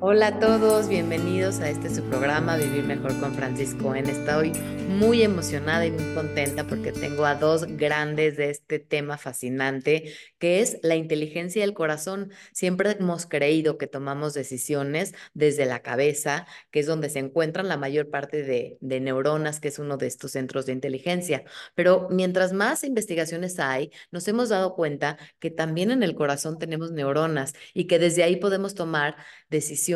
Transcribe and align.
Hola 0.00 0.28
a 0.28 0.38
todos, 0.38 0.88
bienvenidos 0.88 1.58
a 1.58 1.68
este 1.68 1.92
su 1.92 2.04
programa 2.04 2.56
Vivir 2.56 2.84
Mejor 2.84 3.18
con 3.18 3.34
Francisco 3.34 3.96
En. 3.96 4.06
Estoy 4.06 4.52
muy 4.88 5.24
emocionada 5.24 5.86
y 5.86 5.90
muy 5.90 6.14
contenta 6.14 6.64
porque 6.68 6.92
tengo 6.92 7.26
a 7.26 7.34
dos 7.34 7.64
grandes 7.66 8.36
de 8.36 8.50
este 8.50 8.78
tema 8.78 9.18
fascinante 9.18 10.14
que 10.38 10.60
es 10.60 10.78
la 10.82 10.94
inteligencia 10.94 11.62
del 11.62 11.74
corazón. 11.74 12.30
Siempre 12.52 12.92
hemos 12.92 13.26
creído 13.26 13.76
que 13.76 13.88
tomamos 13.88 14.34
decisiones 14.34 15.14
desde 15.34 15.66
la 15.66 15.82
cabeza, 15.82 16.46
que 16.70 16.78
es 16.78 16.86
donde 16.86 17.10
se 17.10 17.18
encuentran 17.18 17.66
la 17.66 17.76
mayor 17.76 18.08
parte 18.08 18.44
de 18.44 19.00
neuronas, 19.00 19.58
que 19.58 19.66
es 19.66 19.80
uno 19.80 19.96
de 19.96 20.06
estos 20.06 20.30
centros 20.30 20.64
de 20.66 20.74
inteligencia. 20.74 21.42
Pero 21.74 22.06
mientras 22.08 22.52
más 22.52 22.84
investigaciones 22.84 23.58
hay, 23.58 23.90
nos 24.12 24.28
hemos 24.28 24.48
dado 24.48 24.76
cuenta 24.76 25.18
que 25.40 25.50
también 25.50 25.90
en 25.90 26.04
el 26.04 26.14
corazón 26.14 26.56
tenemos 26.56 26.92
neuronas 26.92 27.52
y 27.74 27.88
que 27.88 27.98
desde 27.98 28.22
ahí 28.22 28.36
podemos 28.36 28.76
tomar 28.76 29.16
decisiones 29.50 29.87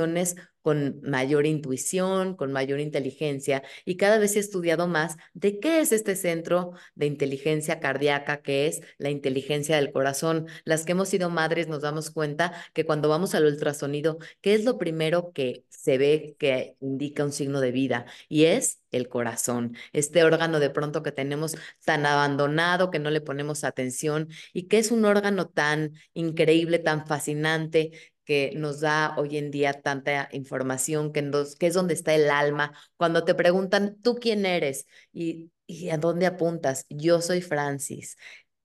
con 0.62 1.01
mayor 1.02 1.45
intuición, 1.46 2.37
con 2.37 2.52
mayor 2.52 2.80
inteligencia 2.80 3.62
y 3.84 3.96
cada 3.96 4.18
vez 4.18 4.37
he 4.37 4.38
estudiado 4.38 4.87
más 4.87 5.16
de 5.34 5.59
qué 5.59 5.80
es 5.80 5.92
este 5.92 6.16
centro 6.16 6.73
de 6.95 7.06
inteligencia 7.06 7.80
cardíaca, 7.80 8.42
que 8.42 8.68
es 8.68 8.80
la 8.98 9.10
inteligencia 9.10 9.77
del 9.77 9.92
corazón. 9.92 10.46
Las 10.65 10.84
que 10.84 10.92
hemos 10.92 11.09
sido 11.09 11.30
madres 11.30 11.68
nos 11.68 11.82
damos 11.82 12.10
cuenta 12.10 12.52
que 12.73 12.84
cuando 12.84 13.09
vamos 13.09 13.34
al 13.34 13.45
ultrasonido, 13.45 14.18
¿qué 14.41 14.55
es 14.55 14.65
lo 14.65 14.78
primero 14.78 15.32
que 15.32 15.65
se 15.68 15.98
ve 15.98 16.37
que 16.38 16.77
indica 16.80 17.24
un 17.24 17.32
signo 17.32 17.60
de 17.60 17.73
vida? 17.73 18.06
Y 18.29 18.45
es 18.45 18.80
el 18.93 19.09
corazón, 19.09 19.77
este 19.93 20.23
órgano 20.23 20.60
de 20.60 20.70
pronto 20.70 21.02
que 21.02 21.12
tenemos 21.12 21.56
tan 21.84 22.06
abandonado, 22.06 22.90
que 22.90 22.98
no 22.98 23.10
le 23.10 23.20
ponemos 23.20 23.65
atención 23.65 24.29
y 24.52 24.65
que 24.68 24.79
es 24.79 24.90
un 24.90 25.04
órgano 25.04 25.48
tan 25.48 25.95
increíble, 26.12 26.79
tan 26.79 27.06
fascinante, 27.06 27.93
que 28.24 28.52
nos 28.56 28.80
da 28.80 29.14
hoy 29.18 29.36
en 29.36 29.50
día 29.50 29.72
tanta 29.82 30.28
información, 30.32 31.12
que, 31.12 31.30
que 31.58 31.66
es 31.66 31.74
donde 31.74 31.94
está 31.94 32.14
el 32.14 32.30
alma. 32.30 32.72
Cuando 32.96 33.24
te 33.24 33.34
preguntan, 33.34 33.96
¿tú 34.02 34.16
quién 34.16 34.46
eres? 34.46 34.87
¿Y, 35.12 35.51
y 35.66 35.90
a 35.90 35.98
dónde 35.98 36.26
apuntas? 36.26 36.87
Yo 36.88 37.20
soy 37.20 37.40
Francis 37.42 38.16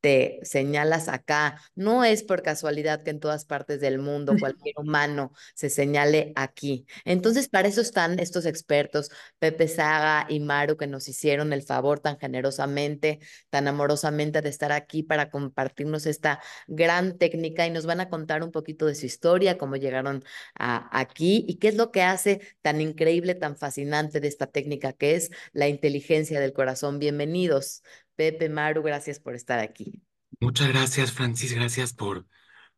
te 0.08 0.40
señalas 0.44 1.10
acá. 1.10 1.60
No 1.76 2.06
es 2.06 2.24
por 2.24 2.42
casualidad 2.42 3.04
que 3.04 3.10
en 3.10 3.20
todas 3.20 3.44
partes 3.44 3.82
del 3.82 4.00
mundo 4.00 4.36
cualquier 4.40 4.76
humano 4.78 5.34
se 5.54 5.70
señale 5.70 6.32
aquí. 6.38 6.86
Entonces, 7.04 7.50
para 7.50 7.68
eso 7.68 7.82
están 7.82 8.18
estos 8.20 8.46
expertos, 8.46 9.12
Pepe 9.38 9.68
Saga 9.68 10.26
y 10.30 10.40
Maru, 10.40 10.78
que 10.78 10.88
nos 10.88 11.10
hicieron 11.10 11.52
el 11.52 11.62
favor 11.62 12.00
tan 12.00 12.18
generosamente, 12.18 13.20
tan 13.50 13.68
amorosamente 13.68 14.42
de 14.42 14.48
estar 14.48 14.72
aquí 14.72 15.04
para 15.04 15.30
compartirnos 15.30 16.06
esta 16.06 16.40
gran 16.68 17.18
técnica 17.18 17.68
y 17.68 17.72
nos 17.72 17.86
van 17.86 18.00
a 18.00 18.08
contar 18.08 18.44
un 18.44 18.52
poquito 18.54 18.86
de 18.86 18.96
su 18.96 19.06
historia, 19.06 19.58
cómo 19.58 19.76
llegaron 19.76 20.24
a, 20.58 20.88
aquí 20.98 21.44
y 21.50 21.56
qué 21.56 21.68
es 21.68 21.76
lo 21.76 21.92
que 21.92 22.04
hace 22.04 22.40
tan 22.62 22.80
increíble, 22.80 23.36
tan 23.36 23.58
fascinante 23.58 24.22
de 24.22 24.30
esta 24.30 24.48
técnica 24.48 24.94
que 24.94 25.16
es 25.16 25.32
la 25.52 25.68
inteligencia 25.68 26.40
del 26.40 26.54
corazón. 26.54 26.98
Bienvenidos. 26.98 27.84
Pepe, 28.18 28.50
Maru, 28.50 28.82
gracias 28.82 29.20
por 29.20 29.36
estar 29.36 29.60
aquí. 29.60 30.02
Muchas 30.40 30.68
gracias, 30.68 31.14
Francis, 31.14 31.54
gracias 31.54 31.94
por, 31.94 32.26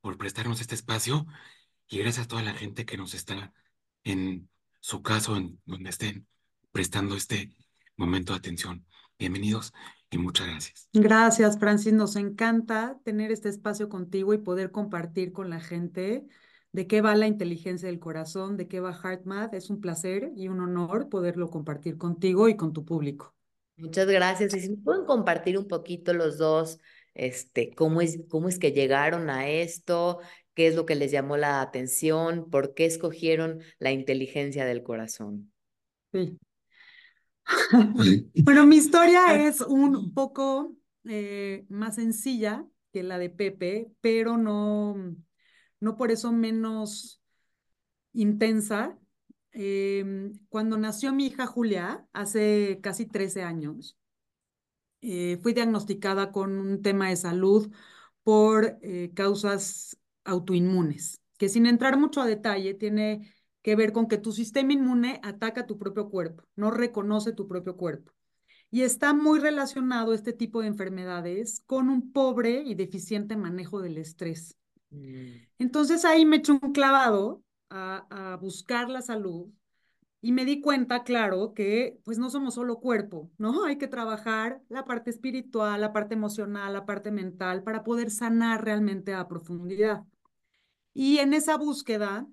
por 0.02 0.18
prestarnos 0.18 0.62
este 0.62 0.76
espacio 0.76 1.26
y 1.88 1.98
gracias 1.98 2.26
a 2.26 2.28
toda 2.28 2.44
la 2.44 2.54
gente 2.54 2.86
que 2.86 2.98
nos 2.98 3.14
está 3.14 3.54
en 4.04 4.50
su 4.82 5.02
caso, 5.02 5.38
en 5.38 5.60
donde 5.66 5.90
estén 5.90 6.28
prestando 6.72 7.16
este 7.16 7.52
momento 7.96 8.34
de 8.34 8.40
atención. 8.40 8.86
Bienvenidos 9.18 9.74
y 10.12 10.18
muchas 10.18 10.48
gracias. 10.48 10.90
Gracias, 10.94 11.58
Francis. 11.58 11.94
Nos 11.94 12.18
encanta 12.18 13.00
tener 13.06 13.32
este 13.32 13.48
espacio 13.48 13.88
contigo 13.88 14.34
y 14.34 14.40
poder 14.40 14.72
compartir 14.72 15.32
con 15.32 15.50
la 15.50 15.62
gente 15.62 16.28
de 16.74 16.86
qué 16.86 17.02
va 17.02 17.16
la 17.16 17.28
inteligencia 17.28 17.88
del 17.88 18.00
corazón, 18.00 18.58
de 18.58 18.68
qué 18.68 18.82
va 18.82 18.94
HeartMath. 18.94 19.54
Es 19.54 19.70
un 19.70 19.80
placer 19.80 20.32
y 20.36 20.50
un 20.50 20.60
honor 20.60 21.08
poderlo 21.08 21.50
compartir 21.50 21.98
contigo 21.98 22.50
y 22.50 22.58
con 22.58 22.74
tu 22.74 22.84
público. 22.86 23.39
Muchas 23.80 24.08
gracias. 24.08 24.54
Y 24.54 24.60
si 24.60 24.76
pueden 24.76 25.06
compartir 25.06 25.58
un 25.58 25.68
poquito 25.68 26.14
los 26.14 26.38
dos, 26.38 26.80
este, 27.14 27.74
cómo 27.74 28.02
es, 28.02 28.20
cómo 28.30 28.50
es 28.50 28.60
que 28.60 28.72
llegaron 28.72 29.30
a 29.30 29.50
esto, 29.50 30.20
qué 30.54 30.68
es 30.68 30.76
lo 30.76 30.86
que 30.86 30.96
les 30.96 31.12
llamó 31.12 31.38
la 31.38 31.62
atención, 31.62 32.50
por 32.50 32.74
qué 32.74 32.86
escogieron 32.86 33.62
la 33.80 33.92
inteligencia 33.92 34.66
del 34.66 34.84
corazón. 34.84 35.52
Sí. 36.12 36.38
bueno, 38.44 38.66
mi 38.68 38.78
historia 38.78 39.48
es 39.48 39.62
un 39.62 40.14
poco 40.14 40.76
eh, 41.06 41.66
más 41.70 41.96
sencilla 41.96 42.66
que 42.92 43.04
la 43.04 43.18
de 43.18 43.30
Pepe, 43.30 43.92
pero 44.02 44.38
no, 44.38 45.16
no 45.80 45.96
por 45.96 46.12
eso 46.12 46.32
menos 46.32 47.22
intensa. 48.14 48.98
Em, 49.52 50.34
cuando 50.50 50.78
nació 50.78 51.14
mi 51.14 51.28
hija 51.28 51.48
Julia, 51.48 52.08
hace 52.14 52.80
casi 52.82 53.06
13 53.06 53.44
años, 53.44 53.98
eh, 55.02 55.40
fui 55.42 55.54
diagnosticada 55.54 56.32
con 56.32 56.58
un 56.60 56.82
tema 56.82 57.10
de 57.10 57.16
salud 57.16 57.72
por 58.24 58.78
eh, 58.82 59.12
causas 59.16 59.98
autoinmunes, 60.24 61.22
que 61.38 61.50
sin 61.50 61.66
entrar 61.66 61.98
mucho 61.98 62.22
a 62.22 62.28
detalle 62.28 62.74
tiene 62.74 63.34
que 63.62 63.76
ver 63.76 63.92
con 63.92 64.08
que 64.08 64.18
tu 64.18 64.32
sistema 64.32 64.74
inmune 64.74 65.20
ataca 65.24 65.66
tu 65.66 65.78
propio 65.78 66.10
cuerpo, 66.10 66.44
no 66.56 66.72
reconoce 66.72 67.34
tu 67.34 67.48
propio 67.48 67.76
cuerpo. 67.76 68.12
Y 68.72 68.84
está 68.84 69.14
muy 69.14 69.40
relacionado 69.40 70.14
este 70.14 70.32
tipo 70.32 70.62
de 70.62 70.68
enfermedades 70.68 71.64
con 71.66 71.90
un 71.90 72.12
pobre 72.12 72.62
y 72.64 72.76
deficiente 72.76 73.36
manejo 73.36 73.82
del 73.82 73.98
estrés. 73.98 74.58
Mm. 74.92 75.48
Entonces 75.58 76.06
ahí 76.06 76.26
me 76.26 76.38
eché 76.38 76.52
un 76.52 76.72
clavado 76.72 77.44
a, 77.70 78.38
buscar 78.42 78.90
la 78.90 79.02
salud 79.02 79.50
y 80.22 80.32
me 80.32 80.46
di 80.46 80.60
cuenta, 80.62 81.04
claro, 81.04 81.54
que 81.54 82.00
pues 82.04 82.18
no 82.18 82.30
somos 82.30 82.56
solo 82.56 82.80
cuerpo, 82.80 83.32
¿no? 83.38 83.66
Hay 83.66 83.78
que 83.78 83.88
trabajar 83.88 84.62
la 84.68 84.84
parte 84.86 85.10
espiritual, 85.10 85.80
la 85.80 85.94
parte 85.94 86.14
emocional, 86.14 86.74
la 86.74 86.86
parte 86.86 87.12
mental 87.12 87.64
para 87.64 87.84
poder 87.84 88.12
sanar 88.12 88.66
realmente 88.66 89.14
a 89.14 89.28
profundidad. 89.28 90.04
Y 90.94 91.20
en 91.20 91.34
esa 91.34 91.58
búsqueda, 91.58 92.28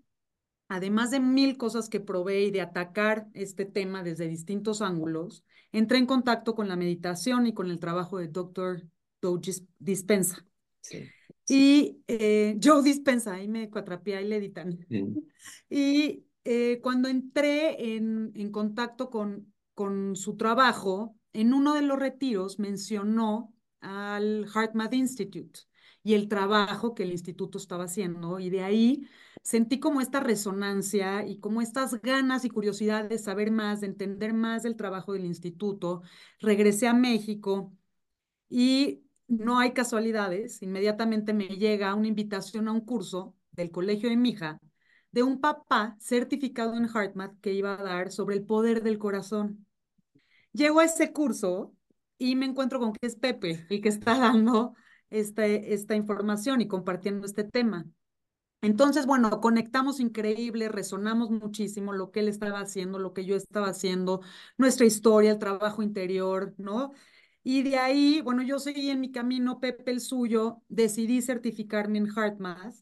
además 0.69 1.13
de 1.13 1.21
mil 1.21 1.57
cosas 1.57 1.89
que 1.89 2.01
probé 2.01 2.43
y 2.43 2.51
de 2.51 2.61
atacar 2.61 3.29
este 3.35 3.65
tema 3.65 4.03
desde 4.03 4.27
distintos 4.27 4.83
ángulos, 4.83 5.45
entré 5.71 5.99
en 5.99 6.07
contacto 6.07 6.55
con 6.57 6.69
la 6.69 6.77
meditación 6.77 7.47
y 7.47 7.55
con 7.55 7.71
el 7.71 7.79
trabajo 7.79 8.19
de 8.19 8.29
Dr. 8.29 8.83
Joe 9.23 9.41
Dispensa. 9.79 10.45
Sí. 10.81 11.09
Y 11.49 12.03
eh, 12.09 12.59
Joe 12.63 12.83
Dispensa, 12.83 13.35
ahí 13.35 13.49
me 13.49 13.71
cuatrapié, 13.71 14.17
ahí 14.17 14.29
le 14.29 14.37
editan. 14.37 14.79
Y 15.69 16.25
eh, 16.45 16.81
cuando 16.83 17.09
entré 17.09 17.97
en, 17.97 18.33
en 18.35 18.53
contacto 18.53 19.11
con, 19.11 19.53
con 19.75 20.17
su 20.17 20.37
trabajo, 20.37 21.17
en 21.33 21.53
uno 21.55 21.75
de 21.75 21.83
los 21.83 21.99
retiros 21.99 22.59
mencionó 22.59 23.53
al 23.81 24.47
HeartMath 24.53 24.95
Institute 24.95 25.61
y 26.03 26.15
el 26.15 26.29
trabajo 26.29 26.95
que 26.95 27.03
el 27.03 27.11
instituto 27.11 27.59
estaba 27.59 27.85
haciendo. 27.85 28.39
Y 28.39 28.49
de 28.51 28.63
ahí 28.63 29.09
sentí 29.43 29.81
como 29.81 30.01
esta 30.01 30.21
resonancia 30.21 31.27
y 31.27 31.39
como 31.41 31.63
estas 31.63 32.01
ganas 32.01 32.45
y 32.45 32.49
curiosidad 32.51 33.09
de 33.09 33.19
saber 33.19 33.51
más, 33.51 33.81
de 33.81 33.89
entender 33.89 34.33
más 34.33 34.63
del 34.63 34.77
trabajo 34.77 35.13
del 35.13 35.25
instituto. 35.25 36.03
Regresé 36.41 36.87
a 36.87 36.95
México 36.95 37.73
y 38.49 39.06
no 39.29 39.59
hay 39.59 39.73
casualidades, 39.73 40.63
inmediatamente 40.63 41.33
me 41.33 41.49
llega 41.49 41.95
una 41.95 42.09
invitación 42.09 42.69
a 42.69 42.73
un 42.73 42.81
curso 42.81 43.35
del 43.53 43.71
colegio 43.71 44.09
de 44.09 44.17
mi 44.17 44.31
hija 44.31 44.61
de 45.17 45.23
un 45.23 45.41
papá 45.41 45.97
certificado 45.99 46.75
en 46.77 46.91
HeartMath 46.95 47.41
que 47.41 47.55
iba 47.55 47.73
a 47.73 47.83
dar 47.83 48.13
sobre 48.13 48.37
el 48.37 48.45
poder 48.45 48.83
del 48.83 48.99
corazón. 48.99 49.67
Llego 50.53 50.81
a 50.81 50.85
ese 50.85 51.11
curso 51.11 51.75
y 52.19 52.37
me 52.37 52.45
encuentro 52.45 52.79
con 52.79 52.93
que 52.93 53.07
es 53.07 53.17
Pepe 53.17 53.67
el 53.71 53.81
que 53.81 53.89
está 53.89 54.19
dando 54.19 54.75
este, 55.09 55.73
esta 55.73 55.95
información 55.95 56.61
y 56.61 56.69
compartiendo 56.69 57.27
este 57.27 57.45
tema. 57.45 57.87
Entonces, 58.61 59.07
bueno, 59.07 59.41
conectamos 59.41 60.01
increíble, 60.01 60.69
resonamos 60.69 61.31
muchísimo 61.31 61.95
lo 61.95 62.11
que 62.11 62.21
él 62.21 62.29
estaba 62.29 62.61
haciendo, 62.61 62.99
lo 62.99 63.15
que 63.15 63.25
yo 63.25 63.37
estaba 63.37 63.69
haciendo, 63.69 64.21
nuestra 64.59 64.85
historia, 64.85 65.31
el 65.31 65.39
trabajo 65.39 65.83
interior, 65.83 66.55
¿no? 66.59 66.93
Y 67.49 67.63
de 67.63 67.77
ahí, 67.79 68.23
bueno, 68.23 68.43
yo 68.43 68.59
seguí 68.59 68.91
en 68.91 68.99
mi 68.99 69.13
camino, 69.13 69.61
Pepe 69.61 69.93
el 69.93 70.01
suyo, 70.01 70.65
decidí 70.69 71.23
certificarme 71.23 71.99
en 71.99 72.09
HeartMath 72.09 72.75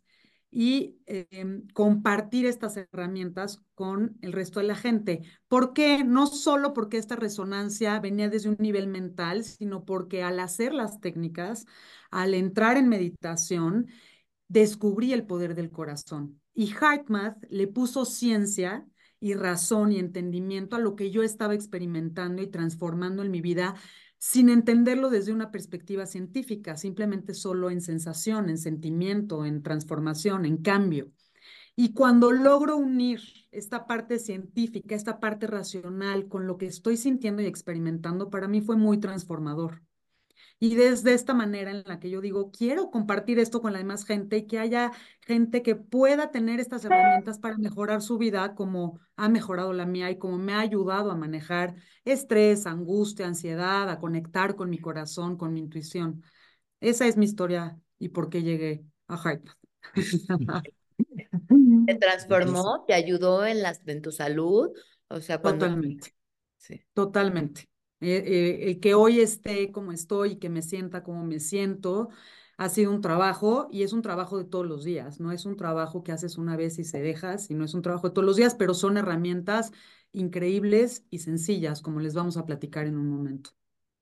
y 0.51 0.97
em, 1.05 1.69
compartir 1.75 2.47
estas 2.47 2.79
herramientas 2.79 3.63
con 3.75 4.17
el 4.23 4.33
resto 4.33 4.61
de 4.61 4.67
la 4.67 4.75
gente. 4.75 5.21
¿Por 5.49 5.75
qué? 5.75 6.03
No 6.03 6.27
solo 6.27 6.73
porque 6.73 6.97
esta 6.97 7.15
resonancia 7.15 8.01
venía 8.01 8.31
desde 8.31 8.49
un 8.49 8.57
nivel 8.59 8.87
mental, 8.87 9.45
sino 9.45 9.85
porque 9.85 10.23
al 10.23 10.41
hacer 10.41 10.73
las 10.73 10.99
técnicas, 10.99 11.67
al 12.11 12.33
entrar 12.33 12.79
en 12.79 12.89
meditación, 12.89 13.89
descubrí 14.49 15.13
el 15.13 15.27
poder 15.27 15.55
del 15.55 15.71
corazón. 15.71 16.41
Y 16.55 16.69
HeartMath 16.73 17.37
le 17.51 17.67
puso 17.67 18.07
ciencia 18.07 18.87
y 19.21 19.35
razón 19.35 19.93
y 19.93 19.99
entendimiento 19.99 20.77
a 20.77 20.79
lo 20.79 20.97
que 20.97 21.11
yo 21.11 21.23
estaba 21.23 21.55
experimentando 21.55 22.41
y 22.41 22.47
transformando 22.47 23.23
en 23.23 23.31
mi 23.31 23.43
vida 23.43 23.75
sin 24.27 24.49
entenderlo 24.49 25.11
desde 25.11 25.35
una 25.35 25.51
perspectiva 25.51 26.07
científica, 26.07 26.79
simplemente 26.79 27.35
solo 27.35 27.69
en 27.69 27.83
sensación, 27.83 28.49
en 28.49 28.57
sentimiento, 28.57 29.45
en 29.45 29.63
transformación, 29.63 30.47
en 30.47 30.57
cambio. 30.57 31.13
Y 31.77 31.93
cuando 31.93 32.33
logro 32.33 32.79
unir 32.79 33.21
esta 33.51 33.87
parte 33.87 34.19
científica, 34.19 34.95
esta 34.95 35.21
parte 35.21 35.47
racional 35.47 36.27
con 36.27 36.47
lo 36.47 36.57
que 36.57 36.65
estoy 36.65 36.97
sintiendo 36.97 37.43
y 37.43 37.47
experimentando, 37.47 38.31
para 38.31 38.49
mí 38.49 38.63
fue 38.63 38.77
muy 38.79 38.99
transformador. 38.99 39.83
Y 40.59 40.75
desde 40.77 41.15
esta 41.15 41.35
manera 41.35 41.71
en 41.71 41.83
la 41.87 41.99
que 42.01 42.11
yo 42.11 42.21
digo, 42.21 42.51
quiero 42.51 42.91
compartir 42.91 43.39
esto 43.39 43.61
con 43.61 43.73
la 43.73 43.79
demás 43.79 44.05
gente 44.05 44.39
y 44.39 44.47
que 44.47 44.59
haya 44.59 44.93
gente 45.21 45.63
que 45.63 45.77
pueda 45.77 46.31
tener 46.31 46.61
estas 46.61 46.85
herramientas 46.85 47.39
para 47.39 47.59
mejorar 47.59 48.03
su 48.03 48.19
vida 48.19 48.55
como 48.55 48.99
ha 49.17 49.29
mejorado 49.29 49.73
la 49.73 49.87
mía 49.87 50.11
y 50.11 50.19
como 50.19 50.39
me 50.39 50.55
ha 50.55 50.61
ayudado 50.61 51.11
a 51.11 51.17
manejar 51.17 51.75
estrés, 52.05 52.67
angustia, 52.67 53.27
ansiedad, 53.27 53.91
a 53.91 53.99
conectar 53.99 54.57
con 54.57 54.71
mi 54.71 54.79
corazón, 54.79 55.37
con 55.37 55.53
mi 55.53 55.61
intuición. 55.61 56.23
Esa 56.81 57.07
es 57.07 57.17
mi 57.17 57.25
historia 57.25 57.79
y 57.99 58.11
por 58.11 58.29
qué 58.29 58.43
llegué 58.43 58.85
a 59.09 59.17
HeartMath. 59.17 59.57
¿Te 61.87 61.95
transformó? 61.97 62.85
¿Te 62.87 62.95
ayudó 62.95 63.45
en, 63.45 63.63
las, 63.63 63.81
en 63.87 64.03
tu 64.03 64.13
salud? 64.13 64.71
O 65.09 65.21
sea, 65.21 65.41
cuando... 65.41 65.67
Totalmente. 65.67 66.15
Sí. 66.57 66.83
Totalmente. 66.93 67.69
Eh, 68.01 68.23
eh, 68.27 68.71
el 68.71 68.81
que 68.81 68.95
hoy 68.95 69.21
esté 69.21 69.73
como 69.73 69.93
estoy, 69.93 70.37
que 70.37 70.51
me 70.51 70.63
sienta 70.63 71.03
como 71.03 71.25
me 71.25 71.41
siento, 71.41 72.11
ha 72.57 72.69
sido 72.69 72.93
un 72.93 73.01
trabajo 73.01 73.69
y 73.71 73.83
es 73.83 73.93
un 73.93 74.03
trabajo 74.03 74.39
de 74.39 74.45
todos 74.45 74.67
los 74.67 74.85
días, 74.85 75.21
no 75.21 75.33
es 75.33 75.47
un 75.47 75.57
trabajo 75.57 76.03
que 76.03 76.13
haces 76.13 76.39
una 76.39 76.57
vez 76.57 76.79
y 76.79 76.85
se 76.85 77.01
deja, 77.01 77.39
sino 77.39 77.65
es 77.65 77.75
un 77.75 77.83
trabajo 77.83 78.09
de 78.09 78.15
todos 78.15 78.27
los 78.27 78.37
días, 78.37 78.55
pero 78.55 78.75
son 78.75 78.97
herramientas 78.97 79.73
increíbles 80.13 81.05
y 81.11 81.19
sencillas, 81.21 81.83
como 81.83 82.01
les 82.01 82.15
vamos 82.15 82.37
a 82.37 82.45
platicar 82.45 82.87
en 82.87 82.97
un 82.97 83.09
momento. 83.09 83.51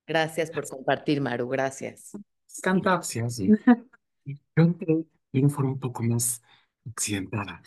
Gracias 0.06 0.50
por 0.50 0.68
compartir, 0.68 1.20
Maru, 1.20 1.48
gracias. 1.48 2.12
Encantado. 2.58 2.96
Gracias. 2.96 3.36
sí. 3.36 3.50
Yo 4.24 4.62
entré 4.62 5.04
de 5.32 5.40
una 5.40 5.48
forma 5.48 5.72
un 5.72 5.80
poco 5.80 6.02
más 6.02 6.42
accidentada 6.86 7.62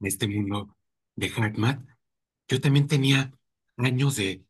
en 0.00 0.06
este 0.06 0.28
mundo 0.28 0.76
de 1.16 1.28
HeartMath. 1.28 1.80
Yo 2.48 2.60
también 2.60 2.86
tenía 2.86 3.32
años 3.76 4.16
de 4.16 4.44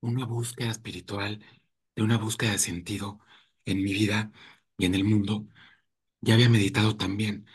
una 0.00 0.24
búsqueda 0.26 0.70
espiritual, 0.70 1.44
de 1.96 2.02
una 2.02 2.18
búsqueda 2.18 2.52
de 2.52 2.58
sentido 2.58 3.20
en 3.64 3.82
mi 3.82 3.92
vida 3.92 4.32
y 4.78 4.86
en 4.86 4.94
el 4.94 5.04
mundo. 5.04 5.46
Ya 6.20 6.34
había 6.34 6.48
meditado 6.50 6.96
también 6.96 7.46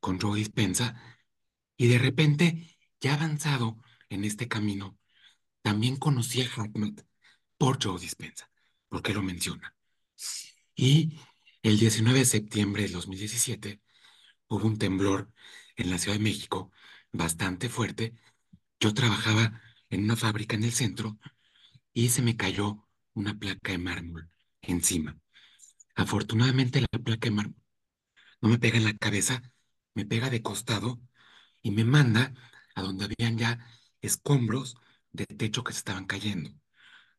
con 0.00 0.20
Joe 0.20 0.38
Dispensa 0.38 1.02
y 1.76 1.88
de 1.88 1.98
repente, 1.98 2.78
ya 3.00 3.14
avanzado 3.14 3.78
en 4.10 4.24
este 4.24 4.48
camino, 4.48 4.98
también 5.62 5.96
conocí 5.96 6.42
a 6.42 6.46
HeartMath 6.46 7.02
por 7.58 7.82
Joe 7.82 8.00
Dispensa, 8.00 8.50
porque 8.88 9.14
lo 9.14 9.22
menciona. 9.22 9.74
Y 10.74 11.18
el 11.62 11.78
19 11.78 12.20
de 12.20 12.24
septiembre 12.24 12.82
del 12.84 12.92
2017 12.92 13.80
hubo 14.48 14.66
un 14.66 14.78
temblor 14.78 15.32
en 15.76 15.90
la 15.90 15.98
Ciudad 15.98 16.16
de 16.18 16.24
México 16.24 16.72
bastante 17.12 17.68
fuerte. 17.68 18.14
Yo 18.80 18.94
trabajaba 18.94 19.60
en 19.90 20.04
una 20.04 20.16
fábrica 20.16 20.56
en 20.56 20.64
el 20.64 20.72
centro 20.72 21.18
y 21.92 22.08
se 22.10 22.22
me 22.22 22.36
cayó 22.36 22.86
una 23.14 23.38
placa 23.38 23.72
de 23.72 23.78
mármol 23.78 24.30
encima. 24.62 25.18
Afortunadamente 25.96 26.80
la 26.80 26.88
placa 27.00 27.28
de 27.28 27.32
mármol 27.36 27.56
no 28.40 28.48
me 28.48 28.58
pega 28.58 28.78
en 28.78 28.84
la 28.84 28.94
cabeza, 28.96 29.42
me 29.94 30.06
pega 30.06 30.30
de 30.30 30.42
costado 30.42 31.00
y 31.62 31.70
me 31.72 31.84
manda 31.84 32.34
a 32.74 32.82
donde 32.82 33.06
habían 33.06 33.38
ya 33.38 33.66
escombros 34.02 34.76
de 35.12 35.26
techo 35.26 35.64
que 35.64 35.72
se 35.72 35.78
estaban 35.80 36.06
cayendo. 36.06 36.50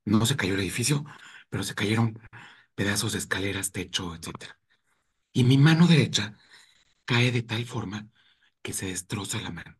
No 0.05 0.25
se 0.25 0.37
cayó 0.37 0.55
el 0.55 0.61
edificio, 0.61 1.05
pero 1.49 1.63
se 1.63 1.75
cayeron 1.75 2.19
pedazos 2.75 3.13
de 3.13 3.19
escaleras, 3.19 3.71
techo, 3.71 4.15
etc. 4.15 4.57
Y 5.33 5.43
mi 5.45 5.57
mano 5.57 5.87
derecha 5.87 6.37
cae 7.05 7.31
de 7.31 7.43
tal 7.43 7.65
forma 7.65 8.09
que 8.61 8.73
se 8.73 8.87
destroza 8.87 9.41
la 9.41 9.51
mano. 9.51 9.77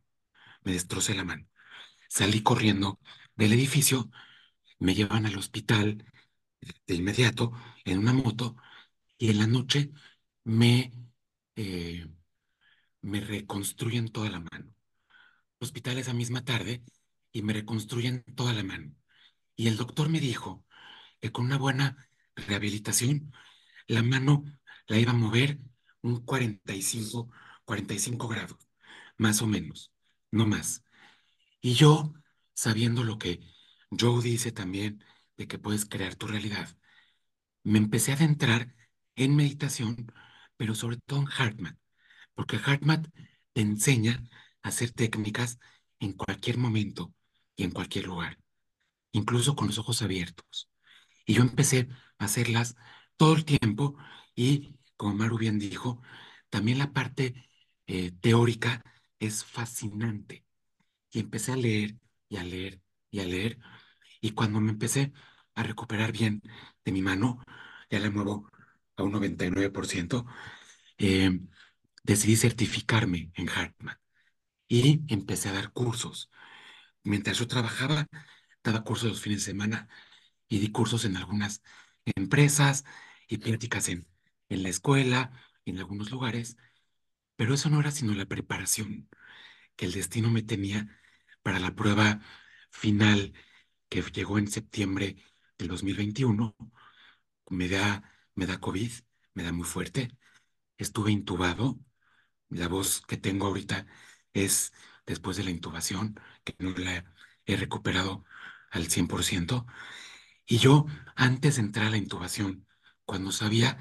Me 0.64 0.72
destroza 0.72 1.14
la 1.14 1.24
mano. 1.24 1.46
Salí 2.08 2.42
corriendo 2.42 3.00
del 3.36 3.52
edificio, 3.54 4.10
me 4.82 4.94
llevan 4.94 5.26
al 5.26 5.38
hospital 5.38 6.04
de 6.86 6.94
inmediato 6.94 7.52
en 7.84 7.98
una 7.98 8.12
moto 8.12 8.56
y 9.18 9.30
en 9.30 9.38
la 9.38 9.46
noche 9.46 9.92
me, 10.44 10.92
eh, 11.56 12.06
me 13.02 13.20
reconstruyen 13.20 14.08
toda 14.10 14.30
la 14.30 14.40
mano. 14.40 14.74
Hospital 15.60 15.98
esa 15.98 16.14
misma 16.14 16.44
tarde 16.44 16.82
y 17.32 17.42
me 17.42 17.52
reconstruyen 17.52 18.24
toda 18.34 18.52
la 18.54 18.64
mano. 18.64 18.92
Y 19.56 19.68
el 19.68 19.76
doctor 19.76 20.08
me 20.08 20.20
dijo 20.20 20.64
que 21.20 21.30
con 21.32 21.46
una 21.46 21.58
buena 21.58 22.08
rehabilitación, 22.34 23.32
la 23.86 24.02
mano 24.02 24.44
la 24.88 24.98
iba 24.98 25.12
a 25.12 25.14
mover 25.14 25.60
un 26.02 26.24
45, 26.24 27.30
45 27.64 28.28
grados, 28.28 28.58
más 29.16 29.42
o 29.42 29.46
menos, 29.46 29.92
no 30.32 30.46
más. 30.46 30.84
Y 31.60 31.74
yo, 31.74 32.14
sabiendo 32.54 33.04
lo 33.04 33.18
que 33.18 33.51
Joe 33.98 34.22
dice 34.22 34.52
también, 34.52 35.04
de 35.36 35.46
que 35.48 35.58
puedes 35.58 35.86
crear 35.86 36.14
tu 36.16 36.26
realidad, 36.26 36.68
me 37.64 37.78
empecé 37.78 38.12
a 38.12 38.14
adentrar 38.16 38.74
en 39.16 39.36
meditación, 39.36 40.12
pero 40.56 40.74
sobre 40.74 40.98
todo 40.98 41.20
en 41.20 41.28
Hartman, 41.28 41.78
porque 42.34 42.58
Hartman 42.64 43.12
te 43.52 43.62
enseña 43.62 44.22
a 44.62 44.68
hacer 44.68 44.92
técnicas 44.92 45.58
en 46.00 46.14
cualquier 46.14 46.58
momento 46.58 47.14
y 47.56 47.64
en 47.64 47.72
cualquier 47.72 48.06
lugar, 48.06 48.38
incluso 49.12 49.56
con 49.56 49.68
los 49.68 49.78
ojos 49.78 50.02
abiertos. 50.02 50.70
Y 51.26 51.34
yo 51.34 51.42
empecé 51.42 51.88
a 52.18 52.26
hacerlas 52.26 52.76
todo 53.16 53.34
el 53.36 53.44
tiempo 53.44 53.96
y, 54.34 54.76
como 54.96 55.14
Maru 55.14 55.38
bien 55.38 55.58
dijo, 55.58 56.02
también 56.50 56.78
la 56.78 56.92
parte 56.92 57.34
eh, 57.86 58.12
teórica 58.20 58.82
es 59.18 59.44
fascinante. 59.44 60.44
Y 61.10 61.20
empecé 61.20 61.52
a 61.52 61.56
leer 61.56 61.96
y 62.28 62.36
a 62.38 62.44
leer 62.44 62.80
y 63.10 63.20
a 63.20 63.24
leer. 63.24 63.58
Y 64.22 64.32
cuando 64.32 64.60
me 64.62 64.72
empecé 64.72 65.12
a 65.56 65.64
recuperar 65.64 66.12
bien 66.12 66.42
de 66.86 66.92
mi 66.92 67.02
mano, 67.02 67.44
ya 67.90 68.00
la 68.00 68.10
muevo 68.12 68.50
a 68.96 69.04
un 69.04 69.12
99%, 69.12 70.26
eh, 70.98 71.40
decidí 72.04 72.36
certificarme 72.36 73.32
en 73.36 73.48
Hartman 73.50 73.98
y 74.68 75.02
empecé 75.12 75.48
a 75.50 75.52
dar 75.54 75.72
cursos. 75.72 76.30
Mientras 77.04 77.38
yo 77.38 77.46
trabajaba, 77.48 78.06
daba 78.64 78.84
cursos 78.84 79.10
los 79.10 79.20
fines 79.22 79.40
de 79.40 79.52
semana 79.52 79.88
y 80.48 80.58
di 80.60 80.70
cursos 80.72 81.04
en 81.04 81.16
algunas 81.16 81.62
empresas 82.16 82.84
y 83.28 83.38
prácticas 83.38 83.88
en, 83.88 84.06
en 84.48 84.62
la 84.62 84.68
escuela, 84.70 85.32
en 85.66 85.78
algunos 85.78 86.10
lugares, 86.10 86.56
pero 87.36 87.54
eso 87.54 87.70
no 87.70 87.80
era 87.80 87.90
sino 87.90 88.14
la 88.14 88.26
preparación 88.26 89.08
que 89.76 89.86
el 89.86 89.92
destino 89.92 90.30
me 90.30 90.42
tenía 90.42 90.88
para 91.42 91.60
la 91.60 91.74
prueba 91.74 92.20
final 92.70 93.34
que 93.92 94.02
llegó 94.10 94.38
en 94.38 94.48
septiembre 94.48 95.16
del 95.58 95.68
2021. 95.68 96.56
Me 97.50 97.68
da, 97.68 98.02
me 98.34 98.46
da 98.46 98.58
COVID, 98.58 98.90
me 99.34 99.42
da 99.42 99.52
muy 99.52 99.66
fuerte. 99.66 100.16
Estuve 100.78 101.12
intubado. 101.12 101.78
La 102.48 102.68
voz 102.68 103.02
que 103.02 103.18
tengo 103.18 103.48
ahorita 103.48 103.86
es 104.32 104.72
después 105.06 105.36
de 105.36 105.44
la 105.44 105.50
intubación, 105.50 106.18
que 106.44 106.54
no 106.58 106.70
la 106.72 107.04
he 107.44 107.56
recuperado 107.56 108.24
al 108.70 108.88
100%. 108.88 109.66
Y 110.46 110.58
yo, 110.58 110.86
antes 111.16 111.56
de 111.56 111.62
entrar 111.62 111.88
a 111.88 111.90
la 111.90 111.98
intubación, 111.98 112.66
cuando 113.04 113.32
sabía 113.32 113.78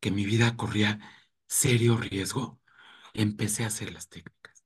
que 0.00 0.10
mi 0.10 0.24
vida 0.24 0.56
corría 0.56 1.00
serio 1.48 1.98
riesgo, 1.98 2.60
empecé 3.14 3.64
a 3.64 3.68
hacer 3.68 3.92
las 3.92 4.08
técnicas, 4.08 4.64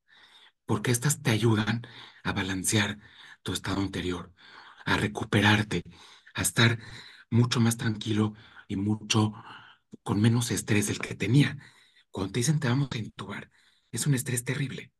porque 0.66 0.92
estas 0.92 1.22
te 1.22 1.30
ayudan 1.30 1.82
a 2.24 2.32
balancear 2.32 2.98
tu 3.42 3.52
estado 3.52 3.80
anterior, 3.82 4.32
a 4.84 4.96
recuperarte, 4.96 5.82
a 6.34 6.42
estar 6.42 6.78
mucho 7.30 7.60
más 7.60 7.76
tranquilo 7.76 8.34
y 8.68 8.76
mucho 8.76 9.32
con 10.02 10.20
menos 10.20 10.50
estrés 10.50 10.88
del 10.88 10.98
que 11.00 11.14
tenía. 11.14 11.58
Cuando 12.10 12.32
te 12.32 12.40
dicen 12.40 12.60
te 12.60 12.68
vamos 12.68 12.88
a 12.92 12.98
intubar, 12.98 13.50
es 13.92 14.06
un 14.06 14.14
estrés 14.14 14.44
terrible. 14.44 14.92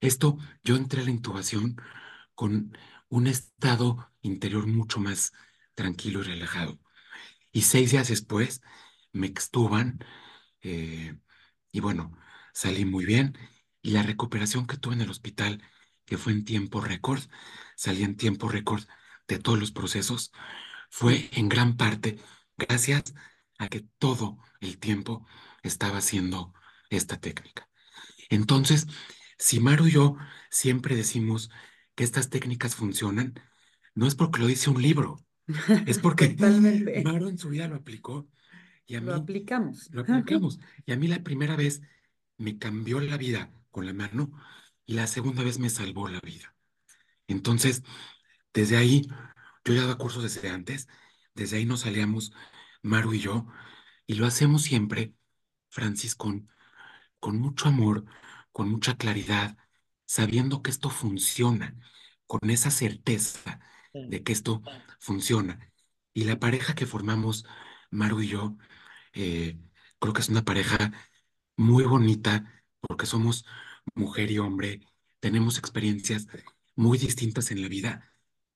Esto, 0.00 0.38
yo 0.64 0.76
entré 0.76 1.02
a 1.02 1.04
la 1.04 1.10
intubación 1.10 1.76
con 2.34 2.76
un 3.08 3.26
estado 3.26 4.10
interior 4.22 4.66
mucho 4.66 5.00
más 5.00 5.32
tranquilo 5.74 6.20
y 6.20 6.24
relajado. 6.24 6.80
Y 7.52 7.62
seis 7.62 7.90
días 7.92 8.08
después 8.08 8.62
me 9.12 9.26
extuban 9.26 9.98
eh, 10.62 11.16
y 11.72 11.80
bueno, 11.80 12.12
salí 12.54 12.84
muy 12.84 13.04
bien. 13.06 13.36
Y 13.82 13.92
la 13.92 14.02
recuperación 14.02 14.66
que 14.66 14.76
tuve 14.76 14.94
en 14.94 15.02
el 15.02 15.10
hospital, 15.10 15.62
que 16.04 16.18
fue 16.18 16.32
en 16.32 16.44
tiempo 16.44 16.80
récord, 16.80 17.20
salí 17.76 18.04
en 18.04 18.16
tiempo 18.16 18.48
récord 18.48 18.84
de 19.34 19.40
todos 19.40 19.58
los 19.58 19.72
procesos, 19.72 20.32
fue 20.90 21.30
en 21.32 21.48
gran 21.48 21.76
parte 21.76 22.18
gracias 22.56 23.14
a 23.58 23.68
que 23.68 23.82
todo 23.98 24.38
el 24.60 24.78
tiempo 24.78 25.26
estaba 25.62 25.98
haciendo 25.98 26.54
esta 26.90 27.18
técnica. 27.20 27.68
Entonces, 28.30 28.86
si 29.38 29.60
Maru 29.60 29.86
y 29.88 29.92
yo 29.92 30.16
siempre 30.50 30.96
decimos 30.96 31.50
que 31.94 32.04
estas 32.04 32.30
técnicas 32.30 32.74
funcionan, 32.76 33.34
no 33.94 34.06
es 34.06 34.14
porque 34.14 34.40
lo 34.40 34.46
dice 34.46 34.70
un 34.70 34.82
libro, 34.82 35.24
es 35.84 35.98
porque 35.98 36.36
Totalmente. 36.36 37.02
Maru 37.02 37.28
en 37.28 37.38
su 37.38 37.48
vida 37.50 37.68
lo 37.68 37.76
aplicó 37.76 38.28
y 38.86 38.96
a 38.96 39.00
Lo 39.00 39.14
mí 39.14 39.14
aplicamos. 39.14 39.90
lo 39.90 40.02
aplicamos. 40.02 40.60
Y 40.86 40.92
a 40.92 40.96
mí 40.96 41.08
la 41.08 41.22
primera 41.22 41.56
vez 41.56 41.82
me 42.38 42.58
cambió 42.58 43.00
la 43.00 43.16
vida 43.16 43.52
con 43.70 43.86
la 43.86 43.94
mano 43.94 44.32
y 44.86 44.94
la 44.94 45.06
segunda 45.06 45.42
vez 45.44 45.58
me 45.58 45.70
salvó 45.70 46.08
la 46.08 46.20
vida. 46.20 46.56
Entonces, 47.28 47.82
desde 48.54 48.76
ahí, 48.76 49.08
yo 49.64 49.74
ya 49.74 49.82
daba 49.82 49.98
cursos 49.98 50.22
desde 50.22 50.50
antes, 50.50 50.88
desde 51.34 51.58
ahí 51.58 51.66
nos 51.66 51.80
salíamos 51.80 52.32
Maru 52.82 53.14
y 53.14 53.20
yo, 53.20 53.46
y 54.06 54.14
lo 54.14 54.26
hacemos 54.26 54.62
siempre, 54.62 55.14
Francis, 55.70 56.14
con, 56.14 56.50
con 57.20 57.38
mucho 57.38 57.68
amor, 57.68 58.04
con 58.52 58.70
mucha 58.70 58.96
claridad, 58.96 59.56
sabiendo 60.06 60.62
que 60.62 60.70
esto 60.70 60.90
funciona, 60.90 61.76
con 62.26 62.50
esa 62.50 62.70
certeza 62.70 63.60
de 64.06 64.22
que 64.22 64.32
esto 64.32 64.62
funciona. 65.00 65.72
Y 66.14 66.24
la 66.24 66.38
pareja 66.38 66.74
que 66.74 66.86
formamos, 66.86 67.44
Maru 67.90 68.22
y 68.22 68.28
yo, 68.28 68.56
eh, 69.14 69.58
creo 69.98 70.12
que 70.14 70.20
es 70.22 70.28
una 70.28 70.44
pareja 70.44 70.92
muy 71.56 71.84
bonita 71.84 72.64
porque 72.80 73.06
somos 73.06 73.44
mujer 73.94 74.30
y 74.30 74.38
hombre, 74.38 74.80
tenemos 75.20 75.58
experiencias 75.58 76.28
muy 76.74 76.98
distintas 76.98 77.50
en 77.50 77.62
la 77.62 77.68
vida 77.68 78.11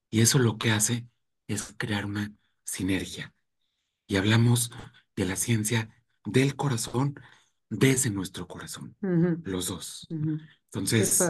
y 0.09 0.21
eso 0.21 0.39
lo 0.39 0.57
que 0.57 0.71
hace 0.71 1.07
es 1.47 1.73
crear 1.77 2.05
una 2.05 2.31
sinergia. 2.63 3.33
Y 4.07 4.17
hablamos 4.17 4.71
de 5.15 5.25
la 5.25 5.35
ciencia 5.35 5.89
del 6.25 6.55
corazón 6.55 7.15
desde 7.69 8.09
nuestro 8.09 8.47
corazón, 8.47 8.95
los 9.43 9.67
dos. 9.67 10.07
Entonces, 10.09 11.21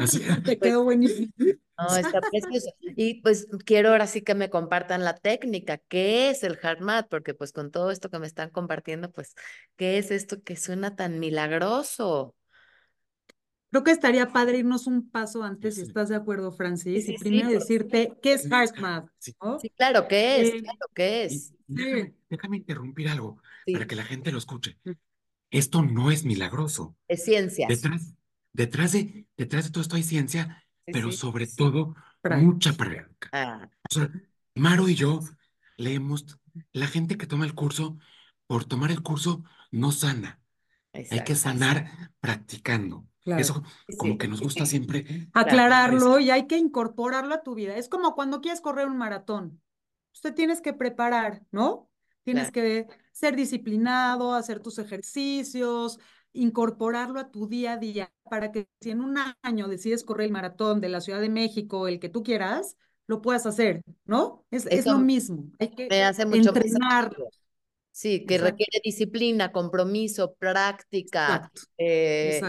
así, 0.00 0.20
te 0.44 0.58
quedó 0.58 0.84
buenísimo. 0.84 1.32
No, 1.78 1.96
está 1.96 2.20
precioso. 2.20 2.70
Y 2.80 3.20
pues 3.20 3.48
quiero 3.64 3.90
ahora 3.90 4.06
sí 4.06 4.22
que 4.22 4.34
me 4.34 4.48
compartan 4.48 5.04
la 5.04 5.14
técnica. 5.14 5.78
¿Qué 5.88 6.30
es 6.30 6.42
el 6.42 6.58
hard 6.62 6.80
math? 6.80 7.08
Porque 7.10 7.34
pues 7.34 7.52
con 7.52 7.70
todo 7.70 7.90
esto 7.90 8.08
que 8.08 8.18
me 8.18 8.26
están 8.26 8.50
compartiendo, 8.50 9.10
pues, 9.12 9.34
¿qué 9.76 9.98
es 9.98 10.10
esto 10.10 10.42
que 10.42 10.56
suena 10.56 10.96
tan 10.96 11.18
milagroso? 11.18 12.34
Creo 13.76 13.84
que 13.84 13.90
estaría 13.90 14.32
padre 14.32 14.56
irnos 14.56 14.86
un 14.86 15.10
paso 15.10 15.42
antes, 15.42 15.74
si 15.74 15.82
estás 15.82 16.08
de 16.08 16.16
acuerdo, 16.16 16.50
Francis, 16.50 17.10
y 17.10 17.18
primero 17.18 17.50
decirte 17.50 18.14
qué 18.22 18.32
es 18.32 18.50
hard 18.50 18.78
math. 18.80 19.10
Sí, 19.18 19.34
claro, 19.76 20.08
¿qué 20.08 20.40
es? 20.40 20.54
Eh, 20.54 20.62
claro, 20.62 20.78
¿qué 20.94 21.24
es? 21.24 21.52
déjame, 21.68 22.56
interrumpir 22.56 23.10
algo 23.10 23.38
para 23.70 23.86
que 23.86 23.94
la 23.94 24.04
gente 24.04 24.32
lo 24.32 24.38
escuche. 24.38 24.78
Mm. 24.82 24.92
Esto 25.50 25.82
no 25.82 26.10
es 26.10 26.24
milagroso. 26.24 26.96
Es 27.06 27.26
ciencia. 27.26 27.66
Detrás, 27.68 28.14
detrás, 28.54 28.92
de, 28.92 29.26
detrás 29.36 29.66
de 29.66 29.70
todo 29.72 29.82
esto 29.82 29.96
hay 29.96 30.04
ciencia 30.04 30.64
pero 30.86 31.12
sobre 31.12 31.46
todo 31.46 31.94
mucha 32.38 32.72
práctica. 32.72 33.28
Ah. 33.30 33.68
O 33.90 33.94
sea, 33.94 34.10
Maru 34.54 34.88
y 34.88 34.94
yo 34.94 35.20
leemos, 35.76 36.38
la 36.72 36.86
gente 36.86 37.18
que 37.18 37.26
toma 37.26 37.44
el 37.44 37.54
curso, 37.54 37.98
por 38.46 38.64
tomar 38.64 38.90
el 38.90 39.02
curso, 39.02 39.44
no 39.70 39.92
sana. 39.92 40.40
Hay 40.94 41.24
que 41.24 41.34
sanar 41.34 42.10
practicando. 42.20 43.06
Eso 43.26 43.62
como 43.96 44.18
que 44.18 44.28
nos 44.28 44.40
gusta 44.40 44.66
siempre. 44.66 45.04
Aclararlo 45.34 46.18
y 46.18 46.30
hay 46.30 46.46
que 46.46 46.56
incorporarlo 46.56 47.34
a 47.34 47.42
tu 47.42 47.54
vida. 47.54 47.76
Es 47.76 47.88
como 47.88 48.14
cuando 48.14 48.40
quieres 48.40 48.60
correr 48.60 48.86
un 48.86 48.96
maratón. 48.96 49.60
Usted 50.14 50.34
tienes 50.34 50.60
que 50.60 50.72
preparar, 50.72 51.42
¿no? 51.50 51.90
Tienes 52.24 52.50
que 52.50 52.86
ser 53.12 53.36
disciplinado, 53.36 54.34
hacer 54.34 54.60
tus 54.60 54.78
ejercicios, 54.78 55.98
incorporarlo 56.32 57.20
a 57.20 57.30
tu 57.30 57.46
día 57.48 57.74
a 57.74 57.76
día 57.76 58.12
para 58.28 58.52
que 58.52 58.68
si 58.80 58.90
en 58.90 59.00
un 59.00 59.16
año 59.42 59.68
decides 59.68 60.04
correr 60.04 60.26
el 60.26 60.32
maratón 60.32 60.80
de 60.80 60.88
la 60.88 61.00
Ciudad 61.00 61.20
de 61.20 61.28
México, 61.28 61.88
el 61.88 62.00
que 62.00 62.08
tú 62.08 62.22
quieras, 62.22 62.76
lo 63.06 63.22
puedas 63.22 63.46
hacer, 63.46 63.82
¿no? 64.04 64.44
Es, 64.50 64.66
es 64.66 64.86
lo 64.86 64.98
mismo. 64.98 65.44
Hay 65.58 65.70
que 65.70 65.86
me 65.88 66.02
hace 66.02 66.26
mucho 66.26 66.48
entrenarlo. 66.48 67.28
Sí, 67.96 68.26
que 68.26 68.36
requiere 68.36 68.78
disciplina, 68.84 69.52
compromiso, 69.52 70.34
práctica, 70.34 71.50
eh, 71.78 72.42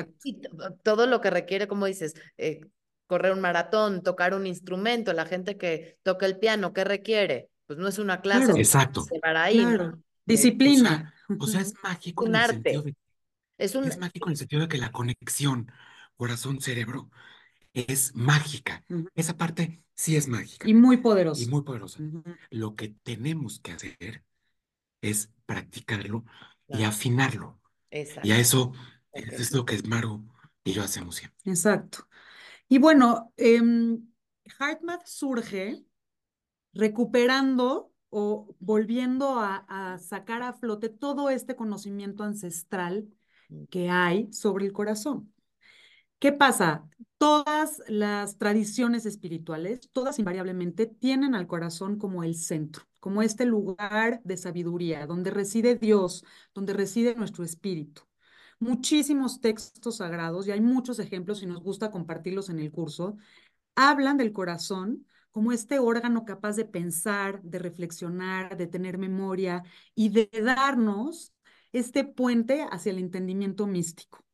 todo 0.83 1.07
lo 1.07 1.21
que 1.21 1.29
requiere, 1.29 1.69
como 1.69 1.85
dices, 1.85 2.15
eh, 2.37 2.59
correr 3.05 3.31
un 3.31 3.39
maratón, 3.39 4.03
tocar 4.03 4.33
un 4.33 4.45
instrumento, 4.45 5.13
la 5.13 5.25
gente 5.25 5.55
que 5.55 5.99
toca 6.03 6.25
el 6.25 6.37
piano, 6.37 6.73
¿qué 6.73 6.83
requiere? 6.83 7.47
Pues 7.65 7.79
no 7.79 7.87
es 7.87 7.97
una 7.97 8.19
clase. 8.19 8.51
Exacto. 8.57 9.05
Para 9.21 9.45
ahí, 9.45 9.65
Disciplina. 10.25 11.13
O 11.39 11.47
sea, 11.47 11.61
es 11.61 11.73
mágico 11.81 12.25
un 12.25 12.35
arte. 12.35 12.83
Es, 13.57 13.73
mágico 13.97 14.27
en 14.27 14.31
el 14.31 14.37
sentido 14.37 14.63
de 14.63 14.67
que 14.67 14.77
la 14.77 14.91
conexión 14.91 15.71
corazón-cerebro 16.17 17.09
es 17.71 18.13
mágica. 18.13 18.83
Esa 19.15 19.37
parte 19.37 19.81
sí 19.95 20.17
es 20.17 20.27
mágica. 20.27 20.67
Y 20.67 20.73
muy 20.73 20.97
poderosa. 20.97 21.41
Y 21.41 21.45
muy 21.45 21.61
poderosa. 21.61 21.99
Lo 22.49 22.75
que 22.75 22.89
tenemos 23.03 23.61
que 23.61 23.71
hacer 23.71 24.25
es 24.99 25.31
practicarlo 25.47 26.23
y 26.67 26.83
afinarlo. 26.83 27.59
Y 27.89 28.31
a 28.31 28.39
eso 28.39 28.73
es 29.11 29.51
lo 29.51 29.65
que 29.65 29.81
Maru 29.87 30.27
y 30.63 30.73
yo 30.73 30.83
hacemos 30.83 31.15
siempre. 31.15 31.39
Exacto. 31.45 32.07
Y 32.69 32.77
bueno, 32.77 33.33
eh, 33.37 33.61
HeartMath 34.59 35.05
surge 35.05 35.83
recuperando 36.73 37.91
o 38.09 38.55
volviendo 38.59 39.39
a, 39.39 39.97
sacar 39.99 40.43
a 40.43 40.53
flote 40.53 40.89
todo 40.89 41.29
este 41.29 41.55
conocimiento 41.55 42.23
ancestral 42.23 43.07
que 43.69 43.89
hay 43.89 44.31
sobre 44.31 44.65
el 44.65 44.73
corazón. 44.73 45.33
¿Qué 46.19 46.31
pasa? 46.31 46.89
Todas 47.19 47.81
las 47.87 48.37
tradiciones 48.37 49.05
espirituales, 49.05 49.89
todas 49.91 50.19
invariablemente, 50.19 50.87
tienen 50.87 51.35
al 51.35 51.47
corazón 51.47 51.97
como 51.97 52.23
el 52.23 52.35
centro, 52.35 52.83
como 52.99 53.21
este 53.21 53.45
lugar 53.45 54.21
de 54.23 54.37
sabiduría, 54.37 55.05
donde 55.05 55.29
reside 55.31 55.75
Dios, 55.75 56.23
donde 56.55 56.73
reside 56.73 57.15
nuestro 57.15 57.43
espíritu. 57.43 58.01
Muchísimos 58.59 59.41
textos 59.41 59.97
sagrados, 59.97 60.47
y 60.47 60.51
hay 60.51 60.61
muchos 60.61 60.97
ejemplos 60.99 61.43
y 61.43 61.45
nos 61.45 61.61
gusta 61.61 61.91
compartirlos 61.91 62.49
en 62.49 62.59
el 62.59 62.71
curso, 62.71 63.17
hablan 63.75 64.17
del 64.17 64.33
corazón 64.33 65.05
como 65.31 65.51
este 65.51 65.79
órgano 65.79 66.25
capaz 66.25 66.55
de 66.55 66.65
pensar, 66.65 67.41
de 67.43 67.59
reflexionar, 67.59 68.57
de 68.57 68.67
tener 68.67 68.97
memoria 68.97 69.63
y 69.95 70.09
de 70.09 70.29
darnos 70.43 71.33
este 71.73 72.03
puente 72.05 72.65
hacia 72.71 72.91
el 72.91 72.99
entendimiento 72.99 73.67
místico. 73.67 74.26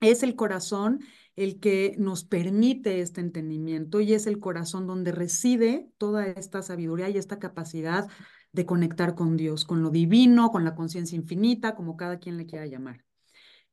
Es 0.00 0.22
el 0.22 0.36
corazón 0.36 1.00
el 1.36 1.60
que 1.60 1.94
nos 1.98 2.24
permite 2.24 3.00
este 3.00 3.20
entendimiento 3.20 4.00
y 4.00 4.14
es 4.14 4.26
el 4.26 4.38
corazón 4.38 4.86
donde 4.86 5.12
reside 5.12 5.90
toda 5.98 6.26
esta 6.26 6.62
sabiduría 6.62 7.10
y 7.10 7.18
esta 7.18 7.38
capacidad 7.38 8.08
de 8.52 8.66
conectar 8.66 9.14
con 9.14 9.36
Dios, 9.36 9.64
con 9.64 9.82
lo 9.82 9.90
divino, 9.90 10.50
con 10.50 10.64
la 10.64 10.74
conciencia 10.74 11.16
infinita, 11.16 11.74
como 11.74 11.96
cada 11.96 12.18
quien 12.18 12.38
le 12.38 12.46
quiera 12.46 12.66
llamar. 12.66 13.04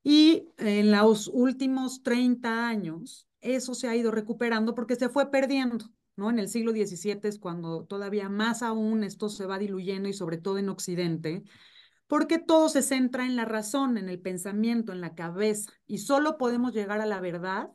Y 0.03 0.49
en 0.57 0.91
los 0.91 1.29
últimos 1.29 2.03
30 2.03 2.67
años, 2.67 3.27
eso 3.39 3.73
se 3.73 3.87
ha 3.87 3.95
ido 3.95 4.11
recuperando 4.11 4.75
porque 4.75 4.97
se 4.97 5.07
fue 5.07 5.31
perdiendo. 5.31 5.85
¿no? 6.17 6.29
En 6.29 6.39
el 6.39 6.49
siglo 6.49 6.71
XVII 6.71 7.19
es 7.23 7.39
cuando 7.39 7.85
todavía 7.85 8.27
más 8.27 8.61
aún 8.61 9.03
esto 9.03 9.29
se 9.29 9.45
va 9.45 9.57
diluyendo 9.57 10.09
y 10.09 10.13
sobre 10.13 10.37
todo 10.37 10.57
en 10.57 10.69
Occidente, 10.69 11.43
porque 12.13 12.37
todo 12.37 12.69
se 12.69 12.83
centra 12.83 13.25
en 13.25 13.35
la 13.35 13.43
razón, 13.43 13.97
en 13.97 14.07
el 14.07 14.19
pensamiento, 14.19 14.91
en 14.91 15.01
la 15.01 15.15
cabeza, 15.15 15.73
y 15.87 15.97
solo 15.97 16.37
podemos 16.37 16.71
llegar 16.71 17.01
a 17.01 17.07
la 17.07 17.19
verdad 17.19 17.71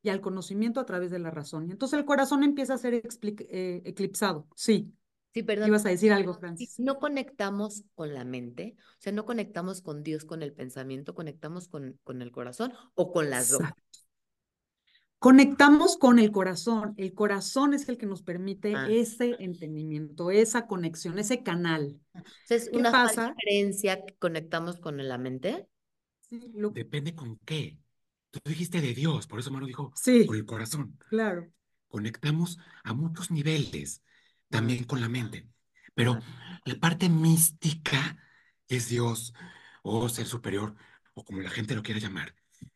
y 0.00 0.08
al 0.08 0.22
conocimiento 0.22 0.80
a 0.80 0.86
través 0.86 1.10
de 1.10 1.18
la 1.18 1.30
razón. 1.30 1.70
Entonces 1.70 1.98
el 1.98 2.06
corazón 2.06 2.44
empieza 2.44 2.72
a 2.72 2.78
ser 2.78 2.94
eh, 2.94 3.82
eclipsado, 3.84 4.48
sí. 4.56 4.90
Sí, 5.34 5.42
perdón. 5.42 5.68
Ibas 5.68 5.84
a 5.84 5.90
decir 5.90 6.14
algo, 6.14 6.32
Francis. 6.32 6.80
No 6.80 6.98
conectamos 6.98 7.84
con 7.94 8.14
la 8.14 8.24
mente, 8.24 8.74
o 8.78 9.00
sea, 9.00 9.12
no 9.12 9.26
conectamos 9.26 9.82
con 9.82 10.02
Dios 10.02 10.24
con 10.24 10.42
el 10.42 10.54
pensamiento, 10.54 11.14
conectamos 11.14 11.68
con, 11.68 12.00
con 12.04 12.22
el 12.22 12.32
corazón 12.32 12.72
o 12.94 13.12
con 13.12 13.28
las 13.28 13.50
dos. 13.50 13.60
Conectamos 15.24 15.96
con 15.96 16.18
el 16.18 16.30
corazón. 16.30 16.92
El 16.98 17.14
corazón 17.14 17.72
es 17.72 17.88
el 17.88 17.96
que 17.96 18.04
nos 18.04 18.20
permite 18.20 18.74
ah. 18.76 18.86
ese 18.90 19.36
entendimiento, 19.38 20.30
esa 20.30 20.66
conexión, 20.66 21.18
ese 21.18 21.42
canal. 21.42 21.98
¿Es 22.50 22.68
una 22.74 22.92
pasa? 22.92 23.32
diferencia 23.34 24.04
que 24.04 24.14
conectamos 24.16 24.78
con 24.80 24.98
la 25.08 25.16
mente? 25.16 25.66
Sí, 26.28 26.42
Depende 26.74 27.14
con 27.14 27.38
qué. 27.38 27.78
Tú 28.32 28.40
dijiste 28.44 28.82
de 28.82 28.92
Dios, 28.92 29.26
por 29.26 29.40
eso 29.40 29.50
Maro 29.50 29.64
dijo 29.64 29.92
sí, 29.94 30.26
con 30.26 30.36
el 30.36 30.44
corazón. 30.44 30.98
Claro. 31.08 31.50
Conectamos 31.88 32.58
a 32.82 32.92
muchos 32.92 33.30
niveles, 33.30 34.02
también 34.50 34.84
con 34.84 35.00
la 35.00 35.08
mente. 35.08 35.48
Pero 35.94 36.18
la 36.66 36.74
parte 36.74 37.08
mística 37.08 38.18
es 38.68 38.90
Dios 38.90 39.32
o 39.82 40.06
ser 40.10 40.26
superior, 40.26 40.74
o 41.14 41.24
como 41.24 41.40
la 41.40 41.48
gente 41.48 41.74
lo 41.74 41.82
quiera 41.82 41.98
llamar. 41.98 42.34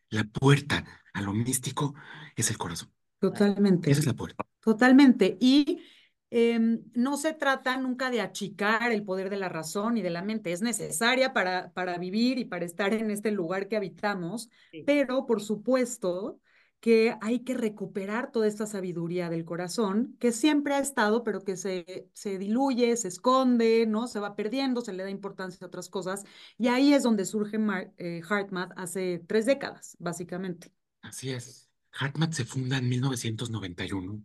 La 0.09 0.23
puerta 0.23 0.85
a 1.13 1.21
lo 1.21 1.33
místico 1.33 1.93
es 2.35 2.49
el 2.49 2.57
corazón. 2.57 2.91
Totalmente. 3.19 3.91
Esa 3.91 4.01
es 4.01 4.07
la 4.07 4.13
puerta. 4.13 4.45
Totalmente. 4.59 5.37
Y 5.39 5.81
em, 6.29 6.83
no 6.93 7.17
se 7.17 7.33
trata 7.33 7.77
nunca 7.77 8.09
de 8.09 8.21
achicar 8.21 8.91
el 8.91 9.03
poder 9.03 9.29
de 9.29 9.37
la 9.37 9.49
razón 9.49 9.97
y 9.97 10.01
de 10.01 10.09
la 10.09 10.21
mente. 10.21 10.51
Es 10.51 10.61
necesaria 10.61 11.33
para, 11.33 11.71
para 11.73 11.97
vivir 11.97 12.39
y 12.39 12.45
para 12.45 12.65
estar 12.65 12.93
en 12.93 13.11
este 13.11 13.31
lugar 13.31 13.67
que 13.67 13.77
habitamos, 13.77 14.49
pero 14.85 15.25
por 15.25 15.41
supuesto 15.41 16.39
que 16.79 17.15
hay 17.21 17.39
que 17.39 17.53
recuperar 17.53 18.31
toda 18.31 18.47
esta 18.47 18.65
sabiduría 18.65 19.29
del 19.29 19.45
corazón, 19.45 20.15
que 20.19 20.31
siempre 20.31 20.73
ha 20.75 20.79
estado, 20.79 21.23
pero 21.23 21.43
que 21.43 21.57
se, 21.57 22.09
se 22.13 22.37
diluye, 22.37 22.95
se 22.95 23.09
esconde, 23.09 23.85
¿no? 23.85 24.07
Se 24.07 24.19
va 24.19 24.35
perdiendo, 24.35 24.81
se 24.81 24.93
le 24.93 25.03
da 25.03 25.09
importancia 25.09 25.59
a 25.65 25.67
otras 25.67 25.89
cosas. 25.89 26.23
Y 26.57 26.67
ahí 26.67 26.93
es 26.93 27.03
donde 27.03 27.25
surge 27.25 27.57
Mar 27.57 27.91
eh, 27.97 28.21
HeartMath 28.27 28.71
hace 28.77 29.23
tres 29.27 29.45
décadas, 29.45 29.97
básicamente. 29.99 30.71
Así 31.01 31.31
es. 31.31 31.69
HeartMath 31.99 32.33
se 32.33 32.45
funda 32.45 32.77
en 32.77 32.87
1991, 32.87 34.23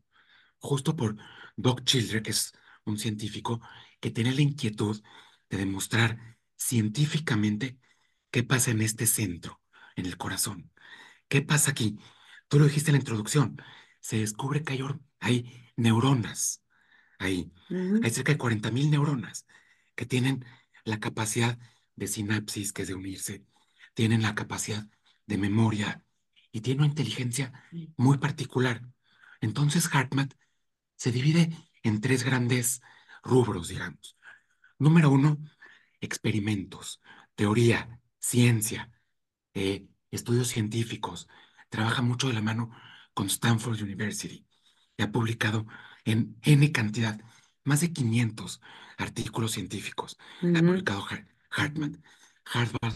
justo 0.58 0.94
por 0.96 1.16
Doc 1.56 1.82
Childre, 1.84 2.22
que 2.22 2.30
es 2.30 2.52
un 2.84 2.98
científico 2.98 3.60
que 4.00 4.10
tiene 4.10 4.32
la 4.32 4.42
inquietud 4.42 5.02
de 5.50 5.58
demostrar 5.58 6.38
científicamente 6.56 7.78
qué 8.30 8.42
pasa 8.42 8.70
en 8.70 8.80
este 8.82 9.06
centro, 9.06 9.60
en 9.96 10.06
el 10.06 10.16
corazón. 10.16 10.72
¿Qué 11.28 11.42
pasa 11.42 11.70
aquí? 11.72 11.98
Tú 12.48 12.58
lo 12.58 12.66
dijiste 12.66 12.90
en 12.90 12.94
la 12.94 13.00
introducción. 13.00 13.60
Se 14.00 14.18
descubre 14.18 14.62
que 14.62 14.74
hay, 14.74 14.82
hay 15.20 15.72
neuronas 15.76 16.62
ahí. 17.18 17.52
Hay 18.02 18.10
cerca 18.10 18.32
de 18.32 18.38
40 18.38 18.70
mil 18.70 18.90
neuronas 18.90 19.46
que 19.94 20.06
tienen 20.06 20.44
la 20.84 21.00
capacidad 21.00 21.58
de 21.96 22.06
sinapsis, 22.06 22.72
que 22.72 22.82
es 22.82 22.88
de 22.88 22.94
unirse, 22.94 23.44
tienen 23.94 24.22
la 24.22 24.34
capacidad 24.34 24.86
de 25.26 25.38
memoria 25.38 26.04
y 26.52 26.60
tienen 26.60 26.82
una 26.82 26.90
inteligencia 26.90 27.52
muy 27.96 28.18
particular. 28.18 28.82
Entonces, 29.40 29.88
HeartMath 29.92 30.34
se 30.96 31.12
divide 31.12 31.50
en 31.82 32.00
tres 32.00 32.24
grandes 32.24 32.80
rubros, 33.22 33.68
digamos. 33.68 34.16
Número 34.78 35.10
uno, 35.10 35.38
experimentos, 36.00 37.00
teoría, 37.34 38.00
ciencia, 38.18 38.90
eh, 39.54 39.86
estudios 40.10 40.48
científicos. 40.48 41.28
Trabaja 41.74 42.02
mucho 42.02 42.28
de 42.28 42.34
la 42.34 42.40
mano 42.40 42.70
con 43.14 43.26
Stanford 43.26 43.82
University 43.82 44.46
y 44.96 45.02
ha 45.02 45.10
publicado 45.10 45.66
en 46.04 46.38
N 46.42 46.70
cantidad, 46.70 47.20
más 47.64 47.80
de 47.80 47.92
500 47.92 48.60
artículos 48.96 49.50
científicos. 49.50 50.16
Ha 50.40 50.60
publicado 50.60 51.04
Hartman, 51.50 52.00
Harvard 52.44 52.94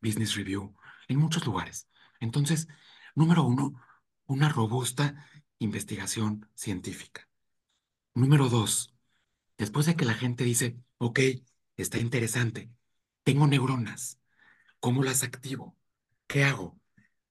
Business 0.00 0.36
Review, 0.36 0.74
en 1.06 1.18
muchos 1.18 1.44
lugares. 1.44 1.86
Entonces, 2.18 2.66
número 3.14 3.44
uno, 3.44 3.78
una 4.24 4.48
robusta 4.48 5.28
investigación 5.58 6.48
científica. 6.54 7.28
Número 8.14 8.48
dos, 8.48 8.94
después 9.58 9.84
de 9.84 9.96
que 9.96 10.06
la 10.06 10.14
gente 10.14 10.44
dice, 10.44 10.78
ok, 10.96 11.20
está 11.76 11.98
interesante, 11.98 12.70
tengo 13.22 13.46
neuronas, 13.46 14.18
¿cómo 14.80 15.02
las 15.02 15.24
activo? 15.24 15.76
¿Qué 16.26 16.44
hago? 16.44 16.80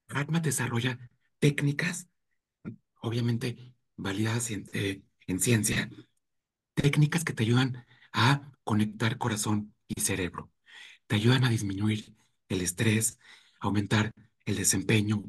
Hartman 0.10 0.42
desarrolla 0.42 1.00
técnicas, 1.40 2.08
obviamente 3.02 3.74
validadas 3.96 4.52
eh, 4.52 5.04
en 5.28 5.40
ciencia, 5.40 5.90
técnicas 6.74 7.24
que 7.24 7.34
te 7.34 7.44
ayudan 7.44 7.86
a 8.12 8.52
conectar 8.64 9.18
corazón 9.18 9.74
y 9.88 10.02
cerebro. 10.02 10.52
Te 11.08 11.16
ayudan 11.16 11.44
a 11.44 11.50
disminuir 11.50 12.16
el 12.48 12.62
estrés, 12.62 13.20
aumentar 13.60 14.14
el 14.46 14.56
desempeño, 14.56 15.24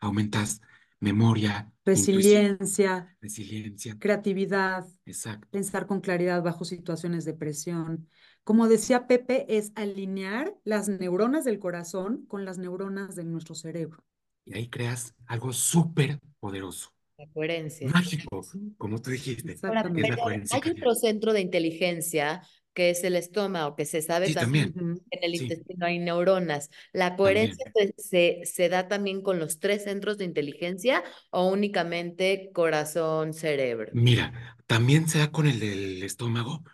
aumentas 0.00 0.60
memoria, 1.00 1.72
resiliencia, 1.84 3.16
resiliencia, 3.20 3.96
creatividad, 3.98 4.86
Exacto. 5.04 5.46
pensar 5.50 5.86
con 5.86 6.00
claridad 6.00 6.42
bajo 6.42 6.64
situaciones 6.64 7.24
de 7.24 7.34
presión. 7.34 8.08
Como 8.44 8.68
decía 8.68 9.06
Pepe, 9.06 9.44
es 9.56 9.72
alinear 9.74 10.54
las 10.64 10.88
neuronas 10.88 11.44
del 11.44 11.58
corazón 11.58 12.24
con 12.26 12.44
las 12.44 12.58
neuronas 12.58 13.14
de 13.14 13.24
nuestro 13.24 13.54
cerebro. 13.54 14.04
Y 14.46 14.56
ahí 14.56 14.68
creas 14.68 15.14
algo 15.26 15.52
súper 15.52 16.18
poderoso. 16.40 16.90
La 17.18 17.26
coherencia. 17.28 17.88
Mágico, 17.88 18.46
como 18.78 19.00
tú 19.00 19.10
dijiste. 19.10 19.56
hay 19.62 20.70
otro 20.70 20.94
centro 20.94 21.32
de 21.32 21.40
inteligencia 21.40 22.42
que 22.76 22.90
es 22.90 23.02
el 23.04 23.16
estómago, 23.16 23.74
que 23.74 23.86
se 23.86 24.02
sabe 24.02 24.34
también, 24.34 24.74
en 24.76 25.24
el 25.24 25.34
intestino 25.34 25.86
hay 25.86 25.98
neuronas. 25.98 26.68
¿La 26.92 27.16
coherencia 27.16 27.72
se, 27.96 28.42
se, 28.44 28.68
da 28.68 28.86
también 28.86 29.22
con 29.22 29.38
los 29.38 29.58
tres 29.60 29.84
centros 29.84 30.18
de 30.18 30.26
inteligencia 30.26 31.02
o 31.30 31.48
únicamente 31.48 32.50
corazón-cerebro? 32.52 33.92
Mira, 33.94 34.58
también 34.66 35.08
se 35.08 35.20
da 35.20 35.32
con 35.32 35.46
el 35.46 35.58
del 35.58 36.02
estómago, 36.02 36.64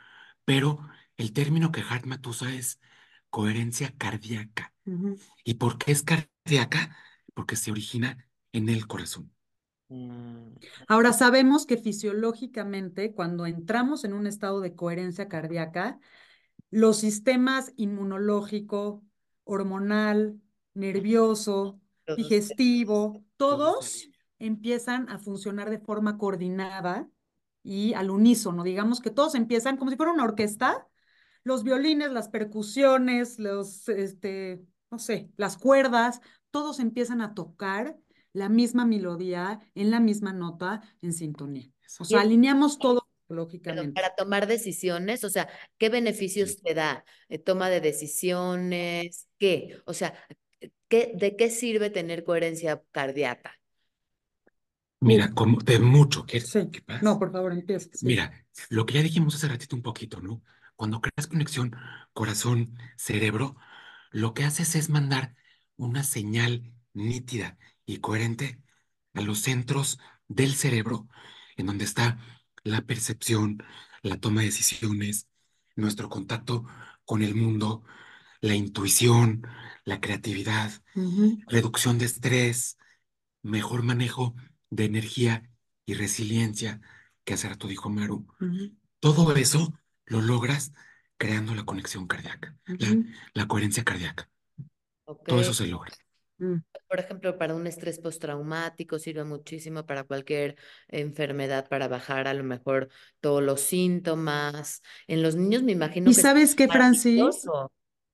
pero 0.44 0.80
el 1.16 1.32
término 1.32 1.70
que 1.70 1.82
Hartman 1.88 2.20
usa 2.26 2.52
es 2.52 2.80
coherencia 3.30 3.94
cardíaca. 3.96 4.74
¿Y 5.44 5.54
por 5.54 5.78
qué 5.78 5.92
es 5.92 6.02
cardíaca? 6.02 6.96
Porque 7.34 7.56
se 7.56 7.70
origina 7.70 8.28
en 8.52 8.68
el 8.68 8.86
corazón. 8.86 9.32
Mm. 9.88 10.54
Ahora 10.88 11.12
sabemos 11.12 11.66
que 11.66 11.76
fisiológicamente, 11.76 13.12
cuando 13.12 13.46
entramos 13.46 14.04
en 14.04 14.12
un 14.12 14.26
estado 14.26 14.60
de 14.60 14.74
coherencia 14.74 15.28
cardíaca, 15.28 15.98
los 16.70 16.98
sistemas 16.98 17.72
inmunológico, 17.76 19.02
hormonal, 19.44 20.40
nervioso, 20.74 21.80
digestivo, 22.16 23.24
todos 23.36 24.08
empiezan 24.38 25.08
a 25.08 25.18
funcionar 25.18 25.70
de 25.70 25.78
forma 25.78 26.18
coordinada 26.18 27.08
y 27.62 27.94
al 27.94 28.10
unísono. 28.10 28.64
Digamos 28.64 29.00
que 29.00 29.10
todos 29.10 29.34
empiezan 29.34 29.76
como 29.76 29.90
si 29.90 29.96
fuera 29.96 30.12
una 30.12 30.24
orquesta, 30.24 30.88
los 31.44 31.62
violines, 31.64 32.10
las 32.10 32.28
percusiones, 32.28 33.38
los, 33.38 33.88
este, 33.88 34.64
no 34.90 34.98
sé, 34.98 35.30
las 35.36 35.58
cuerdas, 35.58 36.20
todos 36.52 36.78
empiezan 36.78 37.20
a 37.20 37.34
tocar 37.34 37.98
la 38.32 38.48
misma 38.48 38.86
melodía, 38.86 39.60
en 39.74 39.90
la 39.90 39.98
misma 39.98 40.32
nota, 40.32 40.82
en 41.02 41.12
sintonía. 41.12 41.68
O 41.98 42.04
sea, 42.04 42.20
alineamos 42.20 42.78
todo 42.78 43.08
lógicamente. 43.28 43.92
para 43.92 44.14
tomar 44.14 44.46
decisiones, 44.46 45.24
o 45.24 45.30
sea, 45.30 45.48
¿qué 45.78 45.88
beneficios 45.88 46.62
te 46.62 46.74
da? 46.74 47.04
Eh, 47.28 47.38
toma 47.38 47.68
de 47.70 47.80
decisiones, 47.80 49.28
¿qué? 49.38 49.80
O 49.86 49.94
sea, 49.94 50.14
¿qué, 50.88 51.12
¿de 51.16 51.36
qué 51.36 51.50
sirve 51.50 51.90
tener 51.90 52.24
coherencia 52.24 52.82
cardíaca? 52.92 53.58
Mira, 55.00 55.32
como 55.34 55.58
de 55.58 55.80
mucho. 55.80 56.24
¿Qué, 56.24 56.40
sí. 56.40 56.70
No, 57.02 57.18
por 57.18 57.32
favor, 57.32 57.52
empieza. 57.52 57.88
Mira, 58.02 58.32
lo 58.68 58.86
que 58.86 58.94
ya 58.94 59.02
dijimos 59.02 59.34
hace 59.34 59.48
ratito 59.48 59.74
un 59.74 59.82
poquito, 59.82 60.20
¿no? 60.20 60.42
Cuando 60.76 61.00
creas 61.00 61.26
conexión 61.26 61.74
corazón-cerebro, 62.12 63.56
lo 64.12 64.32
que 64.32 64.44
haces 64.44 64.76
es 64.76 64.90
mandar 64.90 65.34
una 65.86 66.04
señal 66.04 66.72
nítida 66.92 67.58
y 67.84 67.98
coherente 67.98 68.60
a 69.14 69.20
los 69.20 69.40
centros 69.40 69.98
del 70.28 70.54
cerebro, 70.54 71.08
en 71.56 71.66
donde 71.66 71.84
está 71.84 72.18
la 72.64 72.82
percepción, 72.82 73.62
la 74.02 74.18
toma 74.18 74.40
de 74.40 74.46
decisiones, 74.46 75.28
nuestro 75.76 76.08
contacto 76.08 76.64
con 77.04 77.22
el 77.22 77.34
mundo, 77.34 77.84
la 78.40 78.54
intuición, 78.54 79.46
la 79.84 80.00
creatividad, 80.00 80.72
reducción 81.46 81.98
de 81.98 82.06
estrés, 82.06 82.78
mejor 83.42 83.82
manejo 83.82 84.34
de 84.70 84.84
energía 84.84 85.50
y 85.84 85.94
resiliencia, 85.94 86.80
que 87.24 87.34
hace 87.34 87.48
rato 87.48 87.68
dijo 87.68 87.90
Maru. 87.90 88.26
Todo 89.00 89.34
eso 89.34 89.72
lo 90.06 90.20
logras 90.20 90.72
creando 91.16 91.54
la 91.54 91.64
conexión 91.64 92.06
cardíaca, 92.06 92.56
la, 93.34 93.46
coherencia 93.46 93.84
cardíaca. 93.84 94.28
Todo 95.16 95.40
eso 95.40 95.54
se 95.54 95.66
logra. 95.66 95.92
Mm. 96.38 96.56
Por 96.88 96.98
ejemplo, 96.98 97.38
para 97.38 97.54
un 97.54 97.66
estrés 97.66 98.00
postraumático 98.00 98.98
sirve 98.98 99.24
muchísimo 99.24 99.86
para 99.86 100.04
cualquier 100.04 100.56
enfermedad, 100.88 101.68
para 101.68 101.88
bajar 101.88 102.26
a 102.26 102.34
lo 102.34 102.42
mejor 102.42 102.88
todos 103.20 103.42
los 103.42 103.60
síntomas. 103.60 104.82
En 105.06 105.22
los 105.22 105.36
niños 105.36 105.62
me 105.62 105.72
imagino 105.72 106.10
¿Y 106.10 106.14
sabes 106.14 106.54
qué, 106.54 106.68
Francis? 106.68 107.46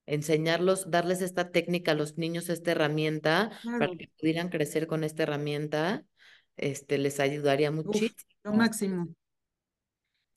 Enseñarlos, 0.06 0.90
darles 0.90 1.20
esta 1.22 1.50
técnica 1.50 1.92
a 1.92 1.94
los 1.94 2.18
niños, 2.18 2.48
esta 2.48 2.70
herramienta, 2.72 3.50
para 3.64 3.88
que 3.88 4.11
pudieran 4.18 4.48
crecer 4.48 4.87
con 4.87 5.04
esta 5.04 5.24
herramienta, 5.24 6.04
este, 6.56 6.98
les 6.98 7.20
ayudaría 7.20 7.70
muchísimo. 7.70 8.14
lo 8.44 8.52
máximo. 8.52 9.08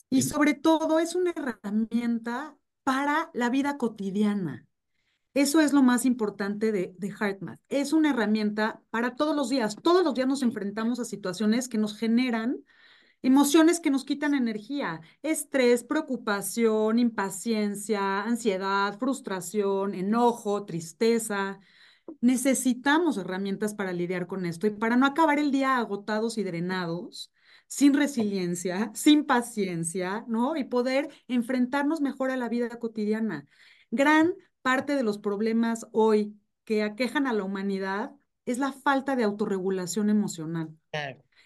Y 0.09 0.23
sobre 0.23 0.55
todo 0.55 0.99
es 0.99 1.15
una 1.15 1.31
herramienta 1.31 2.57
para 2.83 3.31
la 3.33 3.49
vida 3.49 3.77
cotidiana. 3.77 4.67
Eso 5.33 5.61
es 5.61 5.71
lo 5.73 5.81
más 5.81 6.05
importante 6.05 6.71
de, 6.71 6.93
de 6.97 7.07
HeartMath. 7.09 7.59
Es 7.69 7.93
una 7.93 8.09
herramienta 8.09 8.81
para 8.89 9.15
todos 9.15 9.35
los 9.35 9.49
días. 9.49 9.75
Todos 9.81 10.03
los 10.03 10.13
días 10.13 10.27
nos 10.27 10.43
enfrentamos 10.43 10.99
a 10.99 11.05
situaciones 11.05 11.69
que 11.69 11.77
nos 11.77 11.97
generan 11.97 12.63
emociones 13.21 13.79
que 13.79 13.91
nos 13.91 14.03
quitan 14.03 14.33
energía, 14.33 15.01
estrés, 15.21 15.83
preocupación, 15.83 16.99
impaciencia, 16.99 18.23
ansiedad, 18.23 18.97
frustración, 18.97 19.93
enojo, 19.93 20.65
tristeza. 20.65 21.59
Necesitamos 22.19 23.17
herramientas 23.17 23.73
para 23.75 23.93
lidiar 23.93 24.27
con 24.27 24.45
esto 24.45 24.67
y 24.67 24.71
para 24.71 24.95
no 24.95 25.05
acabar 25.05 25.39
el 25.39 25.51
día 25.51 25.77
agotados 25.77 26.37
y 26.37 26.43
drenados, 26.43 27.31
sin 27.67 27.93
resiliencia, 27.93 28.91
sin 28.93 29.25
paciencia, 29.25 30.25
¿no? 30.27 30.57
Y 30.57 30.63
poder 30.65 31.09
enfrentarnos 31.27 32.01
mejor 32.01 32.31
a 32.31 32.37
la 32.37 32.49
vida 32.49 32.69
cotidiana. 32.79 33.45
Gran 33.91 34.33
parte 34.61 34.95
de 34.95 35.03
los 35.03 35.17
problemas 35.17 35.87
hoy 35.91 36.35
que 36.65 36.83
aquejan 36.83 37.27
a 37.27 37.33
la 37.33 37.43
humanidad 37.43 38.11
es 38.45 38.57
la 38.57 38.71
falta 38.71 39.15
de 39.15 39.23
autorregulación 39.23 40.09
emocional. 40.09 40.69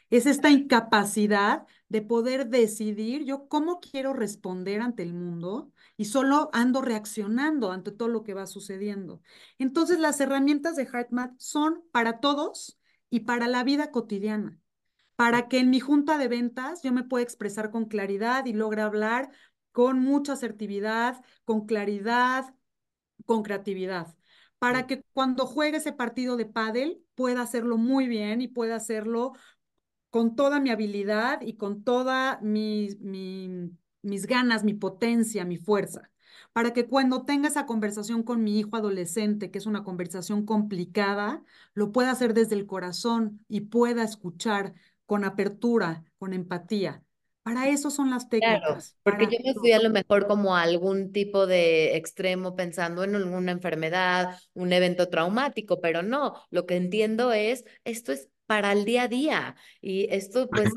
Es 0.10 0.26
esta 0.26 0.50
incapacidad 0.50 1.66
de 1.90 2.02
poder 2.02 2.48
decidir 2.48 3.26
yo 3.26 3.48
cómo 3.48 3.80
quiero 3.80 4.14
responder 4.14 4.82
ante 4.82 5.04
el 5.04 5.14
mundo 5.14 5.72
y 5.98 6.06
solo 6.06 6.50
ando 6.54 6.82
reaccionando 6.82 7.72
ante 7.72 7.92
todo 7.92 8.08
lo 8.08 8.24
que 8.24 8.34
va 8.34 8.48
sucediendo. 8.48 9.22
Entonces, 9.58 10.00
las 10.00 10.20
herramientas 10.20 10.76
de 10.76 10.86
HeartMath 10.86 11.34
son 11.38 11.84
para 11.92 12.20
todos 12.20 12.80
y 13.10 13.22
para 13.22 13.48
la 13.48 13.64
vida 13.64 13.92
cotidiana, 13.92 14.60
para 15.16 15.48
que 15.48 15.60
en 15.60 15.70
mi 15.70 15.80
junta 15.80 16.18
de 16.18 16.28
ventas 16.28 16.82
yo 16.84 16.92
me 16.92 17.04
pueda 17.04 17.24
expresar 17.24 17.72
con 17.72 17.86
claridad 17.86 18.46
y 18.46 18.54
logre 18.54 18.82
hablar 18.82 19.32
con 19.72 20.00
mucha 20.00 20.34
asertividad, 20.34 21.22
con 21.44 21.66
claridad, 21.66 22.55
con 23.26 23.44
creatividad, 23.44 24.16
para 24.60 24.88
que 24.88 25.04
cuando 25.14 25.46
juegue 25.48 25.78
ese 25.78 25.94
partido 25.94 26.38
de 26.38 26.46
pádel 26.46 27.04
pueda 27.16 27.42
hacerlo 27.42 27.78
muy 27.78 28.08
bien 28.08 28.42
y 28.42 28.48
pueda 28.48 28.76
hacerlo 28.76 29.34
con 30.10 30.36
toda 30.36 30.60
mi 30.60 30.70
habilidad 30.72 31.42
y 31.42 31.58
con 31.58 31.84
toda 31.84 32.40
mi, 32.42 32.90
mi, 33.02 33.72
mis 34.02 34.28
ganas, 34.28 34.64
mi 34.64 34.74
potencia, 34.74 35.46
mi 35.46 35.58
fuerza, 35.58 36.12
para 36.54 36.74
que 36.74 36.88
cuando 36.88 37.26
tenga 37.26 37.50
esa 37.50 37.66
conversación 37.66 38.24
con 38.24 38.44
mi 38.44 38.60
hijo 38.60 38.76
adolescente, 38.78 39.52
que 39.52 39.58
es 39.60 39.66
una 39.68 39.84
conversación 39.84 40.46
complicada, 40.46 41.44
lo 41.74 41.92
pueda 41.92 42.12
hacer 42.12 42.34
desde 42.34 42.56
el 42.56 42.66
corazón 42.68 43.46
y 43.50 43.62
pueda 43.62 44.04
escuchar 44.04 44.74
con 45.06 45.24
apertura, 45.26 46.06
con 46.18 46.34
empatía. 46.34 47.05
Para 47.46 47.70
eso 47.70 47.92
son 47.92 48.10
las 48.10 48.28
técnicas. 48.28 48.60
Claro, 48.60 48.82
porque 49.04 49.28
yo 49.32 49.38
me 49.46 49.54
fui 49.54 49.72
a 49.72 49.80
lo 49.80 49.92
mejor 49.92 50.26
como 50.26 50.56
a 50.56 50.64
algún 50.64 51.12
tipo 51.12 51.46
de 51.46 51.96
extremo 51.96 52.56
pensando 52.56 53.04
en 53.04 53.14
alguna 53.14 53.52
enfermedad, 53.52 54.40
un 54.56 54.74
evento 54.74 55.10
traumático, 55.10 55.80
pero 55.80 56.02
no, 56.02 56.42
lo 56.50 56.66
que 56.66 56.76
entiendo 56.76 57.34
es, 57.34 57.64
esto 57.84 58.12
es 58.14 58.30
para 58.48 58.72
el 58.72 58.84
día 58.84 59.04
a 59.04 59.08
día 59.08 59.56
y 59.80 60.08
esto 60.10 60.50
pues 60.50 60.70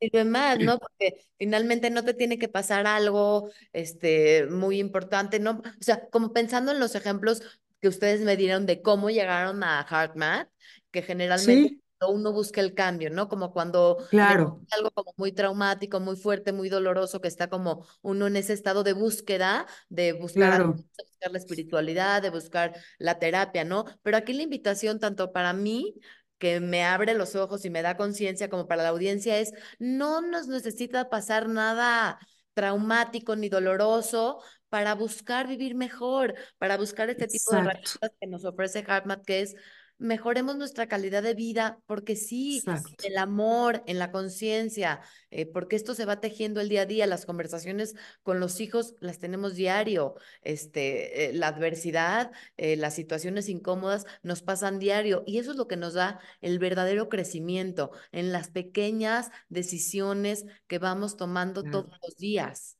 sirve 0.00 0.24
más, 0.24 0.58
¿no? 0.60 0.78
Porque 0.78 1.26
finalmente 1.38 1.90
no 1.90 2.02
te 2.02 2.14
tiene 2.14 2.38
que 2.38 2.48
pasar 2.48 2.86
algo 2.86 3.50
este, 3.74 4.46
muy 4.46 4.78
importante, 4.78 5.40
¿no? 5.40 5.60
O 5.62 5.82
sea, 5.82 6.08
como 6.08 6.32
pensando 6.32 6.72
en 6.72 6.80
los 6.80 6.94
ejemplos 6.94 7.42
que 7.82 7.88
ustedes 7.88 8.22
me 8.22 8.38
dieron 8.38 8.64
de 8.64 8.80
cómo 8.80 9.10
llegaron 9.10 9.62
a 9.62 9.86
HeartMath, 9.86 10.48
que 10.90 11.02
generalmente... 11.02 11.68
¿Sí? 11.68 11.82
Uno 12.06 12.32
busca 12.32 12.60
el 12.60 12.74
cambio, 12.74 13.10
¿no? 13.10 13.28
Como 13.28 13.52
cuando 13.52 13.98
claro. 14.10 14.60
algo 14.70 14.90
como 14.92 15.12
muy 15.16 15.32
traumático, 15.32 15.98
muy 16.00 16.16
fuerte, 16.16 16.52
muy 16.52 16.68
doloroso, 16.68 17.20
que 17.20 17.28
está 17.28 17.48
como 17.48 17.86
uno 18.02 18.26
en 18.26 18.36
ese 18.36 18.52
estado 18.52 18.84
de 18.84 18.92
búsqueda, 18.92 19.66
de 19.88 20.12
buscar, 20.12 20.56
claro. 20.56 20.74
de 20.74 21.04
buscar 21.04 21.32
la 21.32 21.38
espiritualidad, 21.38 22.22
de 22.22 22.30
buscar 22.30 22.74
la 22.98 23.18
terapia, 23.18 23.64
¿no? 23.64 23.84
Pero 24.02 24.16
aquí 24.16 24.32
la 24.32 24.42
invitación 24.44 25.00
tanto 25.00 25.32
para 25.32 25.52
mí 25.52 25.94
que 26.38 26.60
me 26.60 26.84
abre 26.84 27.14
los 27.14 27.34
ojos 27.34 27.64
y 27.64 27.70
me 27.70 27.82
da 27.82 27.96
conciencia 27.96 28.48
como 28.48 28.68
para 28.68 28.84
la 28.84 28.90
audiencia 28.90 29.38
es, 29.38 29.52
no 29.78 30.20
nos 30.20 30.46
necesita 30.46 31.10
pasar 31.10 31.48
nada 31.48 32.18
traumático 32.54 33.36
ni 33.36 33.48
doloroso 33.48 34.40
para 34.68 34.94
buscar 34.94 35.46
vivir 35.46 35.74
mejor, 35.74 36.34
para 36.58 36.76
buscar 36.76 37.10
este 37.10 37.26
tipo 37.26 37.52
de 37.52 37.58
herramientas 37.58 38.12
que 38.20 38.26
nos 38.26 38.44
ofrece 38.44 38.84
HeartMath, 38.86 39.24
que 39.24 39.40
es 39.42 39.56
mejoremos 39.98 40.56
nuestra 40.56 40.86
calidad 40.88 41.22
de 41.22 41.34
vida, 41.34 41.80
porque 41.86 42.16
sí, 42.16 42.58
Exacto. 42.58 42.92
el 43.04 43.18
amor, 43.18 43.82
en 43.86 43.98
la 43.98 44.10
conciencia, 44.12 45.00
eh, 45.30 45.46
porque 45.46 45.76
esto 45.76 45.94
se 45.94 46.04
va 46.04 46.20
tejiendo 46.20 46.60
el 46.60 46.68
día 46.68 46.82
a 46.82 46.86
día, 46.86 47.06
las 47.06 47.26
conversaciones 47.26 47.94
con 48.22 48.40
los 48.40 48.60
hijos 48.60 48.94
las 49.00 49.18
tenemos 49.18 49.54
diario, 49.54 50.14
este, 50.42 51.26
eh, 51.30 51.32
la 51.32 51.48
adversidad, 51.48 52.32
eh, 52.56 52.76
las 52.76 52.94
situaciones 52.94 53.48
incómodas 53.48 54.06
nos 54.22 54.42
pasan 54.42 54.78
diario 54.78 55.22
y 55.26 55.38
eso 55.38 55.50
es 55.52 55.56
lo 55.56 55.68
que 55.68 55.76
nos 55.76 55.94
da 55.94 56.20
el 56.40 56.58
verdadero 56.58 57.08
crecimiento 57.08 57.90
en 58.12 58.32
las 58.32 58.50
pequeñas 58.50 59.30
decisiones 59.48 60.46
que 60.66 60.78
vamos 60.78 61.16
tomando 61.16 61.62
Claro. 61.62 61.84
todos 61.84 61.98
los 62.02 62.16
días. 62.16 62.78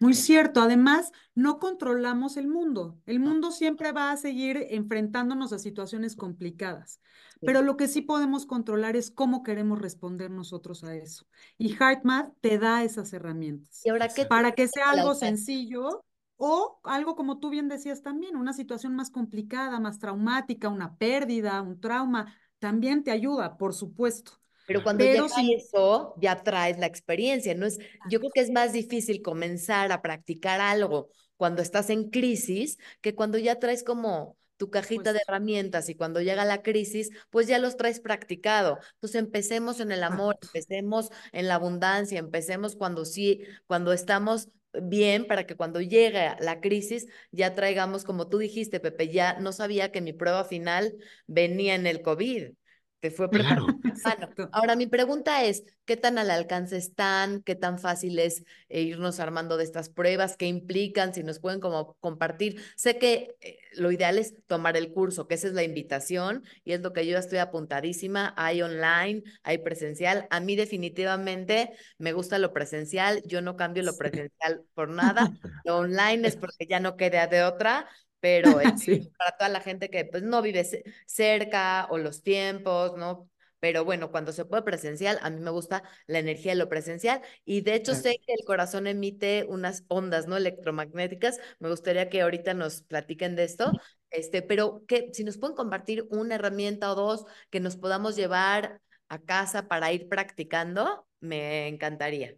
Muy 0.00 0.14
cierto. 0.14 0.62
Además, 0.62 1.12
no 1.34 1.58
controlamos 1.58 2.38
el 2.38 2.48
mundo. 2.48 2.98
El 3.04 3.20
mundo 3.20 3.50
siempre 3.52 3.92
va 3.92 4.10
a 4.10 4.16
seguir 4.16 4.66
enfrentándonos 4.70 5.52
a 5.52 5.58
situaciones 5.58 6.16
complicadas. 6.16 7.00
Pero 7.42 7.60
lo 7.62 7.76
que 7.76 7.86
sí 7.86 8.00
podemos 8.00 8.46
controlar 8.46 8.96
es 8.96 9.10
cómo 9.10 9.42
queremos 9.42 9.78
responder 9.78 10.30
nosotros 10.30 10.84
a 10.84 10.96
eso. 10.96 11.26
Y 11.58 11.74
HeartMath 11.74 12.32
te 12.40 12.58
da 12.58 12.82
esas 12.82 13.12
herramientas. 13.12 13.84
¿Y 13.84 13.90
ahora 13.90 14.08
qué 14.08 14.24
Para 14.24 14.52
que 14.52 14.68
sea 14.68 14.90
algo 14.90 15.14
sencillo 15.14 16.02
o 16.36 16.80
algo 16.84 17.14
como 17.14 17.38
tú 17.38 17.50
bien 17.50 17.68
decías 17.68 18.02
también, 18.02 18.36
una 18.36 18.54
situación 18.54 18.96
más 18.96 19.10
complicada, 19.10 19.78
más 19.80 19.98
traumática, 19.98 20.70
una 20.70 20.96
pérdida, 20.96 21.60
un 21.60 21.78
trauma, 21.78 22.34
también 22.58 23.04
te 23.04 23.10
ayuda, 23.10 23.58
por 23.58 23.74
supuesto. 23.74 24.39
Pero 24.70 24.82
cuando 24.84 25.04
Pero 25.04 25.24
llega 25.24 25.34
sí- 25.34 25.54
eso, 25.54 26.14
ya 26.20 26.42
traes 26.44 26.78
la 26.78 26.86
experiencia, 26.86 27.54
¿no? 27.54 27.66
Es, 27.66 27.78
yo 28.04 28.20
creo 28.20 28.30
que 28.30 28.40
es 28.40 28.50
más 28.50 28.72
difícil 28.72 29.20
comenzar 29.20 29.90
a 29.90 30.00
practicar 30.00 30.60
algo 30.60 31.08
cuando 31.36 31.60
estás 31.60 31.90
en 31.90 32.10
crisis 32.10 32.78
que 33.00 33.14
cuando 33.14 33.36
ya 33.38 33.58
traes 33.58 33.82
como 33.82 34.36
tu 34.58 34.70
cajita 34.70 35.12
de 35.12 35.18
Supuesto. 35.20 35.32
herramientas 35.32 35.88
y 35.88 35.94
cuando 35.96 36.20
llega 36.20 36.44
la 36.44 36.62
crisis, 36.62 37.10
pues 37.30 37.48
ya 37.48 37.58
los 37.58 37.76
traes 37.76 37.98
practicado. 37.98 38.78
Entonces 38.94 39.18
empecemos 39.20 39.80
en 39.80 39.90
el 39.90 40.02
amor, 40.04 40.36
empecemos 40.42 41.10
en 41.32 41.48
la 41.48 41.54
abundancia, 41.56 42.18
empecemos 42.18 42.76
cuando 42.76 43.04
sí, 43.04 43.42
cuando 43.66 43.92
estamos 43.92 44.50
bien 44.72 45.26
para 45.26 45.46
que 45.46 45.56
cuando 45.56 45.80
llegue 45.80 46.30
la 46.40 46.60
crisis 46.60 47.06
ya 47.32 47.54
traigamos, 47.54 48.04
como 48.04 48.28
tú 48.28 48.38
dijiste, 48.38 48.78
Pepe, 48.78 49.08
ya 49.08 49.40
no 49.40 49.50
sabía 49.52 49.90
que 49.90 50.00
mi 50.00 50.12
prueba 50.12 50.44
final 50.44 50.94
venía 51.26 51.74
en 51.74 51.86
el 51.86 52.02
COVID. 52.02 52.52
Te 53.00 53.10
fue 53.10 53.30
preparado. 53.30 53.66
Claro. 54.02 54.28
Ahora, 54.52 54.76
mi 54.76 54.86
pregunta 54.86 55.44
es, 55.44 55.64
¿qué 55.86 55.96
tan 55.96 56.18
al 56.18 56.30
alcance 56.30 56.76
están? 56.76 57.42
¿Qué 57.42 57.54
tan 57.54 57.78
fácil 57.78 58.18
es 58.18 58.44
eh, 58.68 58.82
irnos 58.82 59.20
armando 59.20 59.56
de 59.56 59.64
estas 59.64 59.88
pruebas? 59.88 60.36
¿Qué 60.36 60.46
implican? 60.46 61.14
Si 61.14 61.22
nos 61.22 61.38
pueden 61.38 61.60
como 61.60 61.94
compartir. 62.00 62.62
Sé 62.76 62.98
que 62.98 63.36
eh, 63.40 63.58
lo 63.72 63.90
ideal 63.90 64.18
es 64.18 64.34
tomar 64.46 64.76
el 64.76 64.92
curso, 64.92 65.26
que 65.26 65.34
esa 65.34 65.48
es 65.48 65.54
la 65.54 65.62
invitación 65.62 66.44
y 66.64 66.72
es 66.72 66.80
lo 66.80 66.92
que 66.92 67.06
yo 67.06 67.18
estoy 67.18 67.38
apuntadísima. 67.38 68.34
Hay 68.36 68.62
online, 68.62 69.22
hay 69.42 69.58
presencial. 69.58 70.26
A 70.30 70.40
mí 70.40 70.54
definitivamente 70.56 71.72
me 71.98 72.12
gusta 72.12 72.38
lo 72.38 72.52
presencial. 72.52 73.22
Yo 73.26 73.40
no 73.40 73.56
cambio 73.56 73.82
lo 73.82 73.96
presencial 73.96 74.62
por 74.74 74.88
nada. 74.90 75.30
Lo 75.64 75.78
online 75.78 76.28
es 76.28 76.36
porque 76.36 76.66
ya 76.66 76.80
no 76.80 76.96
queda 76.96 77.26
de 77.26 77.42
otra, 77.44 77.88
pero 78.20 78.60
Sí. 78.84 79.12
para 79.18 79.36
toda 79.36 79.48
la 79.50 79.60
gente 79.60 79.90
que 79.90 80.04
pues 80.04 80.22
no 80.22 80.42
vive 80.42 80.64
ce- 80.64 80.84
cerca 81.06 81.86
o 81.90 81.98
los 81.98 82.22
tiempos, 82.22 82.96
¿no? 82.96 83.28
Pero 83.60 83.84
bueno, 83.84 84.10
cuando 84.10 84.32
se 84.32 84.46
puede 84.46 84.62
presencial, 84.62 85.18
a 85.22 85.28
mí 85.30 85.38
me 85.40 85.50
gusta 85.50 85.82
la 86.06 86.18
energía 86.18 86.52
de 86.52 86.58
lo 86.58 86.68
presencial 86.70 87.20
y 87.44 87.60
de 87.60 87.74
hecho 87.74 87.94
sé 87.94 88.16
que 88.26 88.32
el 88.32 88.44
corazón 88.46 88.86
emite 88.86 89.44
unas 89.48 89.84
ondas, 89.88 90.26
¿no? 90.26 90.36
Electromagnéticas. 90.38 91.38
Me 91.58 91.68
gustaría 91.68 92.08
que 92.08 92.22
ahorita 92.22 92.54
nos 92.54 92.82
platiquen 92.82 93.36
de 93.36 93.44
esto, 93.44 93.76
este, 94.10 94.40
pero 94.42 94.84
que 94.86 95.10
si 95.12 95.24
nos 95.24 95.36
pueden 95.38 95.56
compartir 95.56 96.06
una 96.10 96.36
herramienta 96.36 96.90
o 96.90 96.94
dos 96.94 97.26
que 97.50 97.60
nos 97.60 97.76
podamos 97.76 98.16
llevar 98.16 98.80
a 99.08 99.18
casa 99.20 99.68
para 99.68 99.92
ir 99.92 100.08
practicando, 100.08 101.06
me 101.20 101.68
encantaría. 101.68 102.36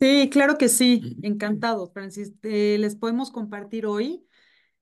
Sí, 0.00 0.30
claro 0.32 0.56
que 0.56 0.68
sí, 0.70 1.18
encantado, 1.22 1.88
Francis. 1.92 2.32
Eh, 2.42 2.78
les 2.80 2.96
podemos 2.96 3.30
compartir 3.30 3.84
hoy 3.84 4.26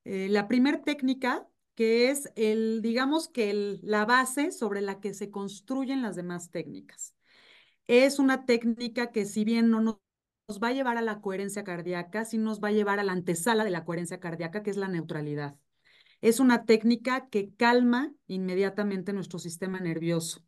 eh, 0.09 0.29
la 0.29 0.49
primer 0.49 0.83
técnica, 0.83 1.47
que 1.75 2.11
es 2.11 2.33
el, 2.35 2.83
digamos 2.83 3.29
que 3.29 3.79
la 3.83 4.05
base 4.05 4.53
sobre 4.53 4.81
la 4.81 5.01
que 5.01 5.14
se 5.14 5.31
construyen 5.31 6.03
las 6.03 6.16
demás 6.16 6.51
técnicas. 6.51 7.14
Es 7.87 8.18
una 8.18 8.47
técnica 8.47 9.12
que 9.12 9.27
si 9.27 9.44
bien 9.44 9.71
no 9.71 9.81
nos 9.81 9.99
nos 10.49 10.62
va 10.62 10.68
a 10.68 10.73
llevar 10.73 10.97
a 10.97 11.03
la 11.03 11.21
coherencia 11.21 11.62
cardíaca, 11.62 12.25
sí 12.25 12.38
nos 12.38 12.59
va 12.64 12.68
a 12.68 12.73
llevar 12.73 12.99
a 12.99 13.05
la 13.05 13.12
antesala 13.12 13.64
de 13.64 13.71
la 13.71 13.85
coherencia 13.85 14.18
cardíaca, 14.18 14.62
que 14.62 14.71
es 14.71 14.79
la 14.79 14.88
neutralidad. 14.88 15.57
Es 16.23 16.40
una 16.40 16.64
técnica 16.64 17.29
que 17.29 17.53
calma 17.55 18.14
inmediatamente 18.27 19.12
nuestro 19.12 19.38
sistema 19.38 19.79
nervioso 19.79 20.42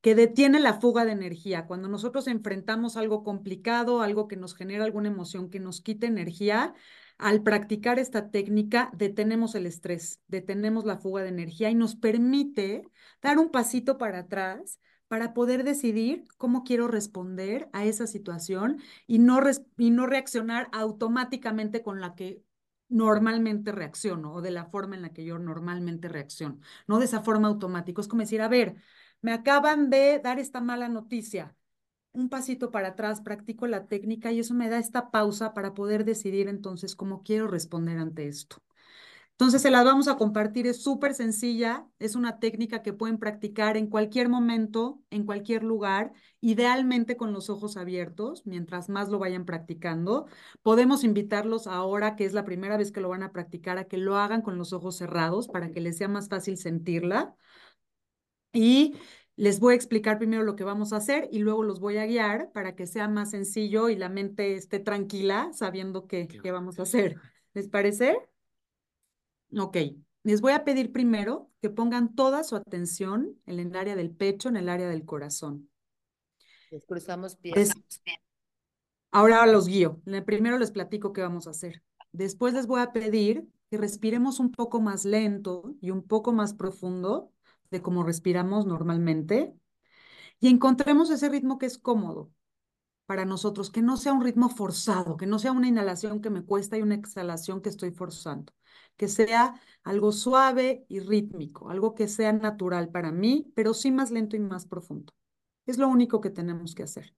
que 0.00 0.14
detiene 0.14 0.60
la 0.60 0.80
fuga 0.80 1.06
de 1.06 1.12
energía. 1.12 1.66
Cuando 1.66 1.88
nosotros 1.88 2.26
enfrentamos 2.26 2.98
algo 2.98 3.24
complicado, 3.24 4.02
algo 4.02 4.28
que 4.28 4.36
nos 4.36 4.54
genera 4.54 4.84
alguna 4.84 5.08
emoción, 5.08 5.48
que 5.48 5.60
nos 5.60 5.80
quita 5.80 6.06
energía, 6.06 6.74
al 7.18 7.42
practicar 7.42 7.98
esta 7.98 8.30
técnica 8.30 8.90
detenemos 8.94 9.54
el 9.54 9.66
estrés, 9.66 10.20
detenemos 10.28 10.84
la 10.84 10.98
fuga 10.98 11.22
de 11.22 11.28
energía 11.28 11.70
y 11.70 11.74
nos 11.74 11.96
permite 11.96 12.88
dar 13.22 13.38
un 13.38 13.50
pasito 13.50 13.98
para 13.98 14.20
atrás 14.20 14.80
para 15.08 15.34
poder 15.34 15.64
decidir 15.64 16.24
cómo 16.38 16.64
quiero 16.64 16.88
responder 16.88 17.68
a 17.72 17.84
esa 17.84 18.06
situación 18.06 18.80
y 19.06 19.18
no, 19.18 19.40
y 19.76 19.90
no 19.90 20.06
reaccionar 20.06 20.68
automáticamente 20.72 21.82
con 21.82 22.00
la 22.00 22.14
que 22.14 22.42
normalmente 22.88 23.72
reacciono 23.72 24.34
o 24.34 24.42
de 24.42 24.50
la 24.50 24.66
forma 24.66 24.96
en 24.96 25.02
la 25.02 25.12
que 25.12 25.24
yo 25.24 25.38
normalmente 25.38 26.08
reacciono, 26.08 26.58
no 26.86 26.98
de 26.98 27.06
esa 27.06 27.22
forma 27.22 27.48
automática. 27.48 28.00
Es 28.00 28.08
como 28.08 28.22
decir, 28.22 28.42
a 28.42 28.48
ver, 28.48 28.76
me 29.20 29.32
acaban 29.32 29.90
de 29.90 30.20
dar 30.22 30.38
esta 30.38 30.60
mala 30.60 30.88
noticia. 30.88 31.54
Un 32.14 32.28
pasito 32.28 32.70
para 32.70 32.88
atrás, 32.88 33.20
practico 33.20 33.66
la 33.66 33.86
técnica 33.86 34.30
y 34.30 34.38
eso 34.38 34.54
me 34.54 34.68
da 34.68 34.78
esta 34.78 35.10
pausa 35.10 35.52
para 35.52 35.74
poder 35.74 36.04
decidir 36.04 36.48
entonces 36.48 36.94
cómo 36.94 37.24
quiero 37.24 37.48
responder 37.48 37.98
ante 37.98 38.28
esto. 38.28 38.58
Entonces 39.32 39.62
se 39.62 39.72
las 39.72 39.84
vamos 39.84 40.06
a 40.06 40.16
compartir, 40.16 40.68
es 40.68 40.80
súper 40.80 41.12
sencilla, 41.12 41.88
es 41.98 42.14
una 42.14 42.38
técnica 42.38 42.82
que 42.82 42.92
pueden 42.92 43.18
practicar 43.18 43.76
en 43.76 43.88
cualquier 43.88 44.28
momento, 44.28 45.02
en 45.10 45.24
cualquier 45.26 45.64
lugar, 45.64 46.12
idealmente 46.40 47.16
con 47.16 47.32
los 47.32 47.50
ojos 47.50 47.76
abiertos, 47.76 48.46
mientras 48.46 48.88
más 48.88 49.08
lo 49.08 49.18
vayan 49.18 49.44
practicando. 49.44 50.26
Podemos 50.62 51.02
invitarlos 51.02 51.66
ahora, 51.66 52.14
que 52.14 52.26
es 52.26 52.32
la 52.32 52.44
primera 52.44 52.76
vez 52.76 52.92
que 52.92 53.00
lo 53.00 53.08
van 53.08 53.24
a 53.24 53.32
practicar, 53.32 53.76
a 53.76 53.88
que 53.88 53.98
lo 53.98 54.18
hagan 54.18 54.40
con 54.40 54.56
los 54.56 54.72
ojos 54.72 54.96
cerrados 54.96 55.48
para 55.48 55.72
que 55.72 55.80
les 55.80 55.98
sea 55.98 56.06
más 56.08 56.28
fácil 56.28 56.56
sentirla. 56.56 57.34
Y 58.52 58.94
les 59.36 59.58
voy 59.58 59.72
a 59.72 59.76
explicar 59.76 60.18
primero 60.18 60.44
lo 60.44 60.56
que 60.56 60.64
vamos 60.64 60.92
a 60.92 60.96
hacer 60.96 61.28
y 61.32 61.40
luego 61.40 61.64
los 61.64 61.80
voy 61.80 61.96
a 61.96 62.06
guiar 62.06 62.52
para 62.52 62.76
que 62.76 62.86
sea 62.86 63.08
más 63.08 63.30
sencillo 63.30 63.88
y 63.88 63.96
la 63.96 64.08
mente 64.08 64.54
esté 64.54 64.78
tranquila 64.78 65.50
sabiendo 65.52 66.06
qué, 66.06 66.28
qué 66.28 66.50
vamos 66.52 66.78
a 66.78 66.82
hacer. 66.82 67.16
¿Les 67.52 67.68
parece? 67.68 68.16
Ok, 69.56 69.76
les 70.22 70.40
voy 70.40 70.52
a 70.52 70.64
pedir 70.64 70.92
primero 70.92 71.50
que 71.60 71.70
pongan 71.70 72.14
toda 72.14 72.44
su 72.44 72.56
atención 72.56 73.38
en 73.46 73.58
el 73.58 73.74
área 73.76 73.96
del 73.96 74.10
pecho, 74.10 74.48
en 74.48 74.56
el 74.56 74.68
área 74.68 74.88
del 74.88 75.04
corazón. 75.04 75.68
Les 76.70 76.86
cruzamos 76.86 77.36
pies. 77.36 77.72
Ahora 79.10 79.46
los 79.46 79.68
guío. 79.68 80.00
Primero 80.26 80.58
les 80.58 80.70
platico 80.70 81.12
qué 81.12 81.20
vamos 81.20 81.46
a 81.46 81.50
hacer. 81.50 81.82
Después 82.12 82.54
les 82.54 82.66
voy 82.66 82.80
a 82.80 82.92
pedir 82.92 83.46
que 83.70 83.78
respiremos 83.78 84.40
un 84.40 84.50
poco 84.50 84.80
más 84.80 85.04
lento 85.04 85.74
y 85.80 85.90
un 85.90 86.02
poco 86.02 86.32
más 86.32 86.54
profundo 86.54 87.32
de 87.70 87.82
cómo 87.82 88.02
respiramos 88.02 88.66
normalmente 88.66 89.54
y 90.40 90.48
encontremos 90.48 91.10
ese 91.10 91.28
ritmo 91.28 91.58
que 91.58 91.66
es 91.66 91.78
cómodo 91.78 92.30
para 93.06 93.24
nosotros, 93.24 93.70
que 93.70 93.82
no 93.82 93.96
sea 93.96 94.12
un 94.12 94.22
ritmo 94.22 94.48
forzado, 94.48 95.16
que 95.16 95.26
no 95.26 95.38
sea 95.38 95.52
una 95.52 95.68
inhalación 95.68 96.20
que 96.20 96.30
me 96.30 96.44
cuesta 96.44 96.78
y 96.78 96.82
una 96.82 96.94
exhalación 96.94 97.60
que 97.60 97.68
estoy 97.68 97.90
forzando, 97.90 98.52
que 98.96 99.08
sea 99.08 99.60
algo 99.82 100.12
suave 100.12 100.86
y 100.88 101.00
rítmico, 101.00 101.70
algo 101.70 101.94
que 101.94 102.08
sea 102.08 102.32
natural 102.32 102.88
para 102.90 103.12
mí, 103.12 103.52
pero 103.54 103.74
sí 103.74 103.90
más 103.90 104.10
lento 104.10 104.36
y 104.36 104.40
más 104.40 104.66
profundo. 104.66 105.12
Es 105.66 105.78
lo 105.78 105.88
único 105.88 106.20
que 106.20 106.30
tenemos 106.30 106.74
que 106.74 106.84
hacer. 106.84 107.14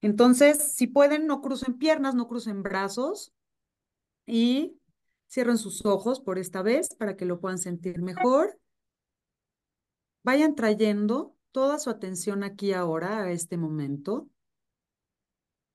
Entonces, 0.00 0.72
si 0.74 0.86
pueden, 0.86 1.26
no 1.26 1.42
crucen 1.42 1.76
piernas, 1.76 2.14
no 2.14 2.26
crucen 2.26 2.62
brazos 2.62 3.34
y 4.26 4.79
cierren 5.30 5.58
sus 5.58 5.84
ojos 5.86 6.20
por 6.20 6.38
esta 6.38 6.62
vez 6.62 6.94
para 6.96 7.16
que 7.16 7.24
lo 7.24 7.40
puedan 7.40 7.58
sentir 7.58 8.02
mejor. 8.02 8.58
Vayan 10.24 10.54
trayendo 10.54 11.36
toda 11.52 11.78
su 11.78 11.88
atención 11.88 12.42
aquí 12.42 12.72
ahora, 12.72 13.22
a 13.22 13.30
este 13.30 13.56
momento. 13.56 14.28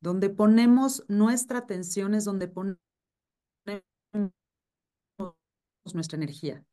Donde 0.02 0.30
ponemos 0.30 1.06
nuestra 1.08 1.60
atención 1.60 2.13
es 2.13 2.26
donde 2.26 2.48
ponemos 2.48 2.78
nuestra 5.94 6.18
energía. 6.18 6.63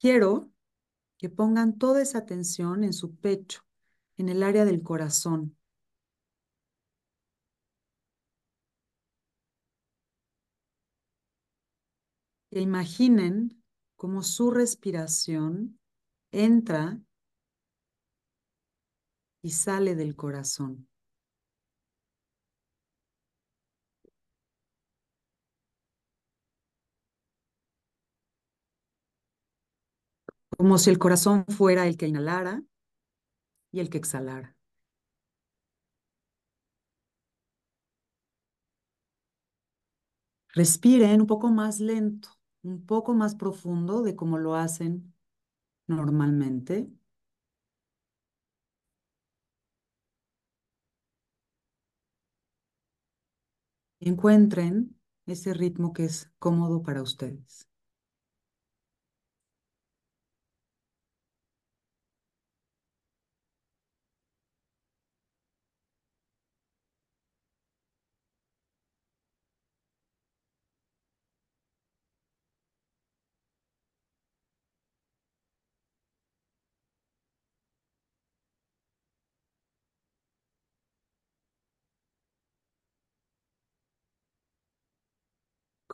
Quiero 0.00 0.50
que 1.18 1.28
pongan 1.28 1.78
toda 1.78 2.02
esa 2.02 2.18
atención 2.18 2.84
en 2.84 2.92
su 2.92 3.14
pecho, 3.16 3.62
en 4.16 4.28
el 4.28 4.42
área 4.42 4.64
del 4.64 4.82
corazón. 4.82 5.56
E 12.56 12.60
imaginen 12.60 13.60
cómo 13.96 14.22
su 14.22 14.52
respiración 14.52 15.80
entra 16.30 17.00
y 19.42 19.50
sale 19.50 19.96
del 19.96 20.14
corazón. 20.14 20.88
Como 30.56 30.78
si 30.78 30.90
el 30.90 30.98
corazón 30.98 31.44
fuera 31.48 31.88
el 31.88 31.96
que 31.96 32.06
inhalara 32.06 32.62
y 33.72 33.80
el 33.80 33.90
que 33.90 33.98
exhalara. 33.98 34.56
Respiren 40.54 41.20
un 41.22 41.26
poco 41.26 41.50
más 41.50 41.80
lento, 41.80 42.28
un 42.64 42.84
poco 42.86 43.14
más 43.14 43.34
profundo 43.36 44.02
de 44.02 44.16
como 44.16 44.38
lo 44.38 44.54
hacen 44.56 45.14
normalmente. 45.88 46.90
Encuentren 53.98 54.96
ese 55.26 55.52
ritmo 55.52 55.92
que 55.92 56.04
es 56.04 56.30
cómodo 56.38 56.84
para 56.84 57.02
ustedes. 57.02 57.68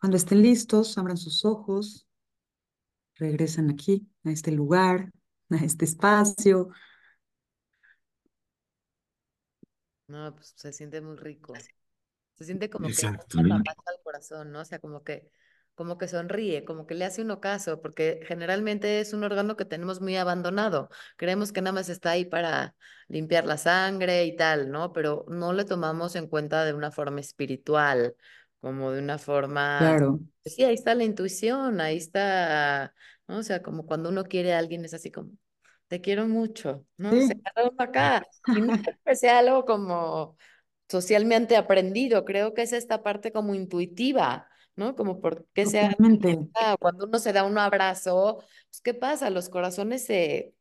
Cuando 0.00 0.16
estén 0.16 0.40
listos, 0.40 0.96
abran 0.96 1.18
sus 1.18 1.44
ojos, 1.44 2.08
regresen 3.16 3.70
aquí, 3.70 4.08
a 4.24 4.30
este 4.30 4.50
lugar, 4.50 5.12
a 5.50 5.56
este 5.56 5.84
espacio. 5.84 6.70
No, 10.08 10.34
pues 10.34 10.54
se 10.56 10.72
siente 10.72 11.00
muy 11.02 11.16
rico. 11.16 11.52
Se 12.34 12.44
siente 12.44 12.70
como 12.70 12.88
que 12.88 12.94
la 13.02 13.62
paz 13.62 13.76
al 13.86 14.02
corazón, 14.02 14.50
¿no? 14.50 14.60
O 14.60 14.64
sea, 14.64 14.78
como 14.78 15.04
que, 15.04 15.30
como 15.74 15.98
que 15.98 16.08
sonríe, 16.08 16.64
como 16.64 16.86
que 16.86 16.94
le 16.94 17.04
hace 17.04 17.20
uno 17.20 17.38
caso, 17.38 17.82
porque 17.82 18.20
generalmente 18.26 19.00
es 19.00 19.12
un 19.12 19.22
órgano 19.22 19.56
que 19.56 19.66
tenemos 19.66 20.00
muy 20.00 20.16
abandonado. 20.16 20.88
Creemos 21.16 21.52
que 21.52 21.60
nada 21.60 21.74
más 21.74 21.90
está 21.90 22.12
ahí 22.12 22.24
para 22.24 22.74
limpiar 23.08 23.44
la 23.44 23.58
sangre 23.58 24.24
y 24.24 24.34
tal, 24.34 24.70
¿no? 24.70 24.94
Pero 24.94 25.26
no 25.28 25.52
le 25.52 25.66
tomamos 25.66 26.16
en 26.16 26.26
cuenta 26.26 26.64
de 26.64 26.72
una 26.72 26.90
forma 26.90 27.20
espiritual, 27.20 28.16
como 28.60 28.90
de 28.92 29.00
una 29.00 29.18
forma... 29.18 29.78
Claro. 29.78 30.20
Sí, 30.44 30.64
ahí 30.64 30.74
está 30.74 30.94
la 30.94 31.04
intuición, 31.04 31.80
ahí 31.80 31.96
está, 31.96 32.94
¿no? 33.26 33.38
O 33.38 33.42
sea, 33.42 33.62
como 33.62 33.86
cuando 33.86 34.08
uno 34.08 34.24
quiere 34.24 34.54
a 34.54 34.58
alguien 34.58 34.84
es 34.84 34.94
así 34.94 35.10
como, 35.10 35.30
te 35.88 36.00
quiero 36.00 36.28
mucho, 36.28 36.86
¿no? 36.96 37.10
Sí. 37.10 37.26
Se 37.26 37.34
quedó 37.34 37.74
acá. 37.78 38.26
Y 38.48 38.60
no 38.60 38.74
que 39.04 39.16
sea 39.16 39.40
algo 39.40 39.64
como 39.64 40.36
socialmente 40.88 41.56
aprendido, 41.56 42.24
creo 42.24 42.52
que 42.54 42.62
es 42.62 42.72
esta 42.72 43.02
parte 43.02 43.32
como 43.32 43.54
intuitiva, 43.54 44.48
¿no? 44.76 44.96
Como 44.96 45.20
porque 45.20 45.66
sea 45.66 45.94
cuando 46.78 47.06
uno 47.06 47.18
se 47.18 47.32
da 47.32 47.44
un 47.44 47.58
abrazo, 47.58 48.38
pues 48.68 48.80
¿qué 48.82 48.94
pasa? 48.94 49.30
Los 49.30 49.48
corazones 49.48 50.04
se, 50.04 50.54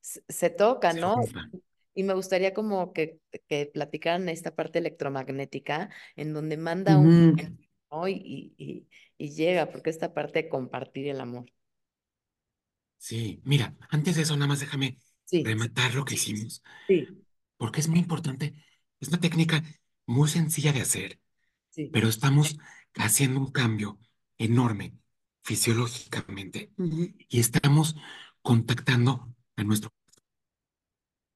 se, 0.00 0.22
se 0.28 0.50
tocan, 0.50 1.00
¿no? 1.00 1.14
juntan. 1.16 1.50
Y 1.98 2.04
me 2.04 2.14
gustaría 2.14 2.54
como 2.54 2.92
que, 2.92 3.18
que 3.48 3.66
platicaran 3.66 4.28
esta 4.28 4.54
parte 4.54 4.78
electromagnética 4.78 5.90
en 6.14 6.32
donde 6.32 6.56
manda 6.56 6.96
un. 6.96 7.58
Y, 8.06 8.86
y, 9.18 9.28
llega, 9.30 9.72
porque 9.72 9.90
esta 9.90 10.14
parte 10.14 10.44
de 10.44 10.48
compartir 10.48 11.08
el 11.08 11.20
amor. 11.20 11.46
Sí, 12.98 13.40
mira, 13.44 13.74
antes 13.90 14.14
de 14.14 14.22
eso, 14.22 14.36
nada 14.36 14.46
más 14.46 14.60
déjame 14.60 14.96
Sí, 15.24 15.42
rematar 15.42 15.92
lo 15.96 16.04
que 16.04 16.14
hicimos, 16.14 16.62
sí, 16.86 17.08
porque 17.56 17.80
es 17.80 17.88
muy 17.88 17.98
importante. 17.98 18.54
Es 19.00 19.08
una 19.08 19.18
técnica 19.18 19.64
muy 20.06 20.28
sencilla 20.28 20.72
de 20.72 20.82
hacer, 20.82 21.18
sí. 21.70 21.90
pero 21.92 22.08
estamos 22.08 22.58
haciendo 22.94 23.40
un 23.40 23.50
cambio 23.50 23.98
enorme 24.38 24.94
fisiológicamente 25.42 26.70
y 27.28 27.40
estamos 27.40 27.96
contactando 28.40 29.34
a 29.56 29.64
nuestro. 29.64 29.97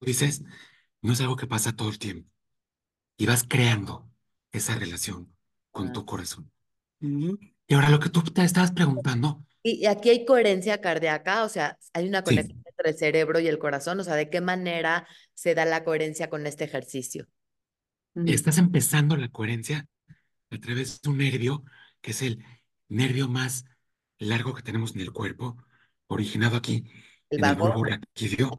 Tú 0.02 0.06
dices, 0.06 0.42
no 1.00 1.12
es 1.12 1.20
algo 1.20 1.36
que 1.36 1.46
pasa 1.46 1.76
todo 1.76 1.88
el 1.88 1.98
tiempo 2.00 2.28
y 3.16 3.26
vas 3.26 3.44
creando 3.48 4.10
esa 4.50 4.74
relación 4.74 5.32
con 5.70 5.88
Ah. 5.88 5.92
tu 5.92 6.04
corazón. 6.04 6.50
Y 7.00 7.74
ahora 7.74 7.88
lo 7.88 8.00
que 8.00 8.08
tú 8.10 8.20
te 8.22 8.42
estabas 8.42 8.72
preguntando, 8.72 9.44
Y 9.62 9.86
aquí 9.86 10.10
hay 10.10 10.24
coherencia 10.24 10.80
cardíaca, 10.80 11.44
o 11.44 11.48
sea, 11.48 11.78
hay 11.92 12.08
una 12.08 12.18
Sí. 12.18 12.24
conexión 12.24 12.58
entre 12.66 12.90
el 12.90 12.96
cerebro 12.98 13.38
y 13.38 13.46
el 13.46 13.60
corazón, 13.60 14.00
o 14.00 14.04
sea, 14.04 14.16
¿de 14.16 14.28
qué 14.28 14.40
manera 14.40 15.06
se 15.34 15.54
da 15.54 15.64
la 15.64 15.84
coherencia 15.84 16.28
con 16.28 16.48
este 16.48 16.64
ejercicio? 16.64 17.28
Estás 18.26 18.58
empezando 18.58 19.16
la 19.16 19.28
coherencia 19.28 19.86
a 20.50 20.58
través 20.58 21.00
de 21.00 21.10
un 21.10 21.18
nervio 21.18 21.62
que 22.00 22.10
es 22.10 22.22
el 22.22 22.44
nervio 22.88 23.28
más 23.28 23.66
largo 24.18 24.52
que 24.52 24.62
tenemos 24.62 24.96
en 24.96 25.02
el 25.02 25.12
cuerpo, 25.12 25.56
originado 26.08 26.56
aquí 26.56 26.84
¿El 27.30 27.38
en 27.44 27.44
el. 27.44 28.50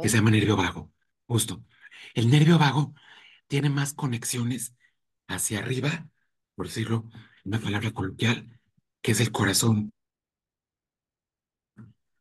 Que 0.00 0.08
se 0.08 0.16
llama 0.16 0.30
nervio 0.30 0.56
vago. 0.56 0.92
Justo. 1.26 1.64
El 2.14 2.30
nervio 2.30 2.58
vago 2.58 2.94
tiene 3.48 3.70
más 3.70 3.94
conexiones 3.94 4.74
hacia 5.28 5.60
arriba, 5.60 6.08
por 6.54 6.66
decirlo 6.66 7.08
en 7.44 7.54
una 7.54 7.60
palabra 7.60 7.92
coloquial, 7.92 8.60
que 9.02 9.12
es 9.12 9.20
el 9.20 9.32
corazón 9.32 9.92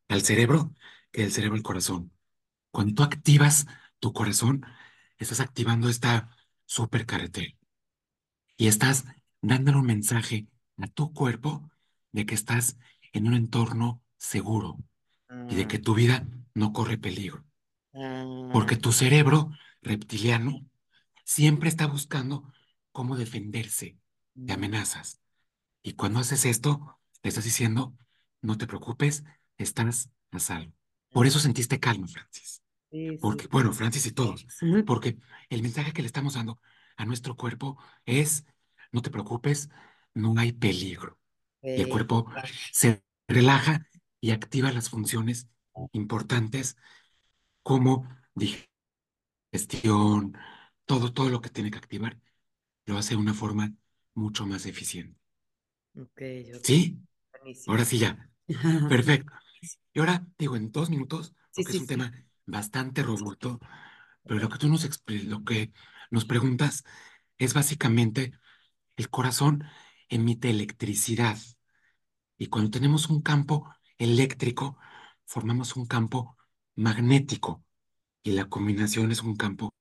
al 0.10 0.22
cerebro, 0.22 0.74
que 1.12 1.24
el 1.24 1.32
cerebro 1.32 1.56
al 1.56 1.64
corazón. 1.64 2.12
Cuando 2.72 2.94
tú 2.94 3.04
activas 3.04 3.66
tu 4.00 4.14
corazón, 4.14 4.66
estás 5.18 5.40
activando 5.40 5.90
esta 5.90 6.30
supercarretera 6.66 7.54
y 8.58 8.68
estás 8.68 9.06
dándole 9.42 9.78
un 9.78 9.86
mensaje 9.86 10.48
a 10.78 10.88
tu 10.88 11.14
cuerpo 11.14 11.70
de 12.12 12.26
que 12.26 12.36
estás 12.36 12.78
en 13.14 13.28
un 13.28 13.34
entorno 13.34 14.04
seguro, 14.18 14.78
y 15.50 15.56
de 15.56 15.68
que 15.68 15.78
Ah, 15.78 15.82
tu 15.82 15.94
vida 15.94 16.28
no 16.54 16.74
corre 16.74 16.98
peligro. 16.98 17.47
Porque 18.52 18.76
tu 18.76 18.92
cerebro 18.92 19.52
reptiliano 19.82 20.66
siempre 21.24 21.70
está 21.70 21.88
buscando 21.88 22.52
cómo 22.92 23.16
defenderse 23.16 23.98
de 24.36 24.54
mm, 24.54 24.56
amenazas. 24.56 25.20
Y 25.84 25.94
cuando 25.94 26.20
haces 26.20 26.46
esto, 26.46 27.00
le 27.24 27.30
estás 27.30 27.44
diciendo, 27.44 27.96
no 28.42 28.58
te 28.58 28.68
preocupes, 28.68 29.24
estás 29.58 30.10
a 30.32 30.40
salvo. 30.40 30.74
Por 31.12 31.26
eso 31.28 31.40
sentiste 31.40 31.80
calma, 31.80 32.08
Francis. 32.08 32.62
sí, 32.92 33.10
sí, 33.10 33.18
Porque, 33.18 33.48
bueno, 33.48 33.74
Francis 33.74 34.06
y 34.06 34.12
todos, 34.12 34.46
porque 34.86 35.18
el 35.50 35.62
mensaje 35.62 35.94
que 35.94 36.02
le 36.02 36.08
estamos 36.08 36.36
dando 36.36 36.60
a 36.96 37.06
nuestro 37.06 37.36
cuerpo 37.36 37.78
es, 38.06 38.46
no 38.92 39.02
te 39.02 39.10
preocupes, 39.10 39.70
no 40.14 40.34
hay 40.38 40.52
peligro. 40.52 41.20
Y 41.62 41.82
el 41.82 41.90
cuerpo 41.90 42.32
se 42.72 43.04
relaja 43.28 43.86
y 44.22 44.32
activa 44.32 44.72
las 44.72 44.90
funciones 44.90 45.48
importantes 45.92 46.78
como 47.68 48.08
digestión, 49.52 50.34
todo, 50.86 51.14
todo 51.14 51.30
lo 51.30 51.42
que 51.42 51.50
tiene 51.50 51.72
que 51.72 51.78
activar, 51.78 52.20
lo 52.86 52.98
hace 52.98 53.12
de 53.16 53.22
una 53.22 53.34
forma 53.36 53.74
mucho 54.16 54.46
más 54.48 54.66
eficiente. 54.68 55.20
ok, 55.96 56.22
ok, 56.56 56.64
¿Sí? 56.64 57.00
buenísimo. 57.32 57.78
Ahora 57.78 57.86
sí 57.86 58.00
ya. 58.00 58.32
Perfecto. 58.88 59.34
Y 59.94 60.00
ahora 60.00 60.26
digo 60.38 60.56
en 60.56 60.72
dos 60.72 60.90
minutos, 60.90 61.36
Sí, 61.52 61.64
porque 61.64 61.72
es 61.72 61.80
un 61.80 61.88
sí. 61.88 61.88
tema 61.88 62.14
bastante 62.46 63.04
robusto, 63.04 63.60
pero 64.26 64.40
lo 64.42 64.50
que 64.50 64.60
tú 64.60 64.70
nos 64.70 64.88
lo 65.08 65.44
que 65.46 65.74
nos 66.12 66.26
preguntas 66.26 66.86
es 67.38 67.54
básicamente 67.54 68.34
el 68.98 69.10
corazón 69.12 69.64
emite 70.10 70.50
electricidad 70.50 71.38
y 72.38 72.48
cuando 72.48 72.72
tenemos 72.72 73.10
un 73.10 73.22
campo 73.22 73.70
eléctrico, 73.98 74.78
formamos 75.26 75.76
un 75.76 75.86
campo 75.88 76.37
magnético 76.78 77.66
y 78.24 78.32
la 78.32 78.46
combinación 78.50 79.12
es 79.12 79.22
un 79.24 79.36
campo 79.36 79.74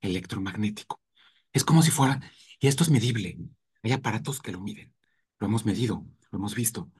electromagnético. 0.00 1.00
Es 1.52 1.64
como 1.64 1.82
si 1.82 1.90
fuera, 1.90 2.20
y 2.60 2.68
esto 2.68 2.84
es 2.84 2.90
medible, 2.90 3.38
hay 3.82 3.92
aparatos 3.92 4.40
que 4.40 4.52
lo 4.52 4.60
miden, 4.60 4.94
lo 5.38 5.46
hemos 5.46 5.64
medido, 5.66 6.06
lo 6.30 6.38
hemos 6.38 6.54
visto. 6.54 6.90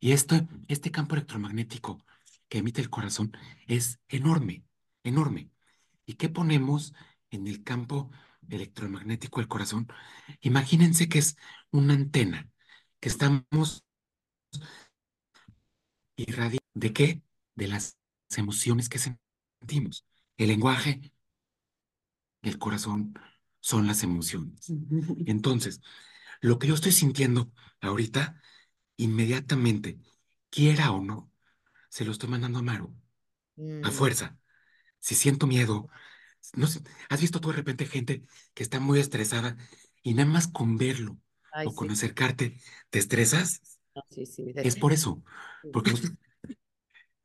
Y 0.00 0.12
este, 0.12 0.46
este 0.68 0.90
campo 0.90 1.14
electromagnético 1.14 2.04
que 2.48 2.58
emite 2.58 2.80
el 2.80 2.90
corazón 2.90 3.32
es 3.66 4.00
enorme, 4.08 4.64
enorme. 5.04 5.50
¿Y 6.06 6.14
qué 6.14 6.28
ponemos 6.28 6.94
en 7.30 7.46
el 7.46 7.62
campo 7.64 8.10
electromagnético 8.48 9.40
del 9.40 9.48
corazón? 9.48 9.88
Imagínense 10.40 11.08
que 11.08 11.18
es 11.18 11.36
una 11.70 11.94
antena 11.94 12.50
que 13.00 13.08
estamos 13.08 13.84
irradiando. 16.16 16.61
¿De 16.74 16.92
qué? 16.92 17.22
De 17.54 17.68
las 17.68 17.98
emociones 18.36 18.88
que 18.88 18.98
sentimos. 18.98 20.06
El 20.36 20.48
lenguaje 20.48 21.12
del 22.42 22.58
corazón 22.58 23.14
son 23.60 23.86
las 23.86 24.02
emociones. 24.02 24.74
Entonces, 25.24 25.80
lo 26.40 26.58
que 26.58 26.68
yo 26.68 26.74
estoy 26.74 26.92
sintiendo 26.92 27.52
ahorita, 27.80 28.42
inmediatamente, 28.96 30.00
quiera 30.50 30.92
o 30.92 31.02
no, 31.02 31.32
se 31.90 32.04
lo 32.04 32.12
estoy 32.12 32.28
mandando 32.30 32.60
a 32.60 32.62
Maru, 32.62 32.96
a 33.82 33.90
Mm, 33.90 33.92
fuerza. 33.92 34.38
Si 35.00 35.14
siento 35.14 35.46
miedo, 35.48 35.88
no 36.54 36.66
sé, 36.68 36.82
¿has 37.10 37.20
visto 37.20 37.40
tú 37.40 37.50
de 37.50 37.56
repente 37.56 37.86
gente 37.86 38.24
que 38.54 38.62
está 38.64 38.80
muy 38.80 39.00
estresada 39.00 39.56
y 40.02 40.14
nada 40.14 40.30
más 40.30 40.48
con 40.48 40.78
verlo 40.78 41.18
Ay, 41.50 41.68
o 41.68 41.74
con 41.74 41.90
acercarte 41.90 42.58
te 42.90 42.98
estresas? 43.00 43.62
no, 43.94 44.02
sí, 44.10 44.26
sí. 44.26 44.54
Es 44.62 44.76
por 44.76 44.92
eso, 44.92 45.22
porque 45.70 45.92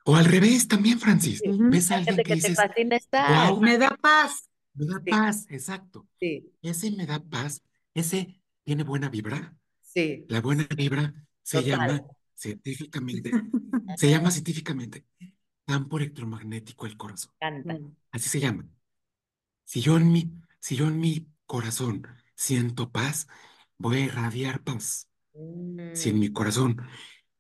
o 0.09 0.15
al 0.15 0.25
revés 0.25 0.67
también, 0.67 0.99
Francis, 0.99 1.43
Sí. 1.43 1.53
Ves 1.67 1.91
a 1.91 1.95
alguien 1.97 2.21
gente 2.21 2.25
que 2.25 2.31
que 2.31 2.37
te 2.37 2.49
dices, 2.49 2.55
fascina 2.55 2.95
estar. 2.97 3.53
wow, 3.53 3.59
Me 3.59 3.77
da 3.77 3.89
paz. 4.01 4.49
me 4.75 4.85
da 4.87 4.99
Sí, 5.05 5.13
paz, 5.13 5.45
exacto. 5.49 6.07
sí, 6.19 6.53
Ese 6.61 6.91
me 6.91 7.05
da 7.07 7.19
paz, 7.23 7.63
ese 7.93 8.41
tiene 8.65 8.83
buena 8.83 9.09
vibra. 9.09 9.57
sí, 9.81 10.29
La 10.29 10.41
buena 10.41 10.67
vibra 10.77 11.13
se 11.43 11.63
total. 11.63 11.63
llama 11.63 12.05
científicamente, 12.35 13.41
se 13.95 14.09
llama 14.11 14.31
científicamente 14.31 15.05
campo 15.65 15.97
electromagnético 15.99 16.85
del 16.87 16.97
corazón. 16.97 17.33
Canta. 17.39 17.75
Así 18.11 18.29
se 18.29 18.39
llama. 18.41 18.67
Si 19.65 19.81
yo 19.81 19.97
en 19.97 20.11
mi, 20.11 20.31
si 20.59 20.75
yo 20.75 20.87
en 20.87 20.99
mi 20.99 21.27
corazón 21.45 22.07
siento 22.35 22.91
paz, 22.91 23.27
voy 23.77 23.97
a 23.97 23.99
irradiar 24.05 24.63
paz. 24.63 25.09
Si 25.93 26.09
en 26.09 26.19
Mm, 26.19 26.21
mi 26.21 26.31
corazón 26.33 26.77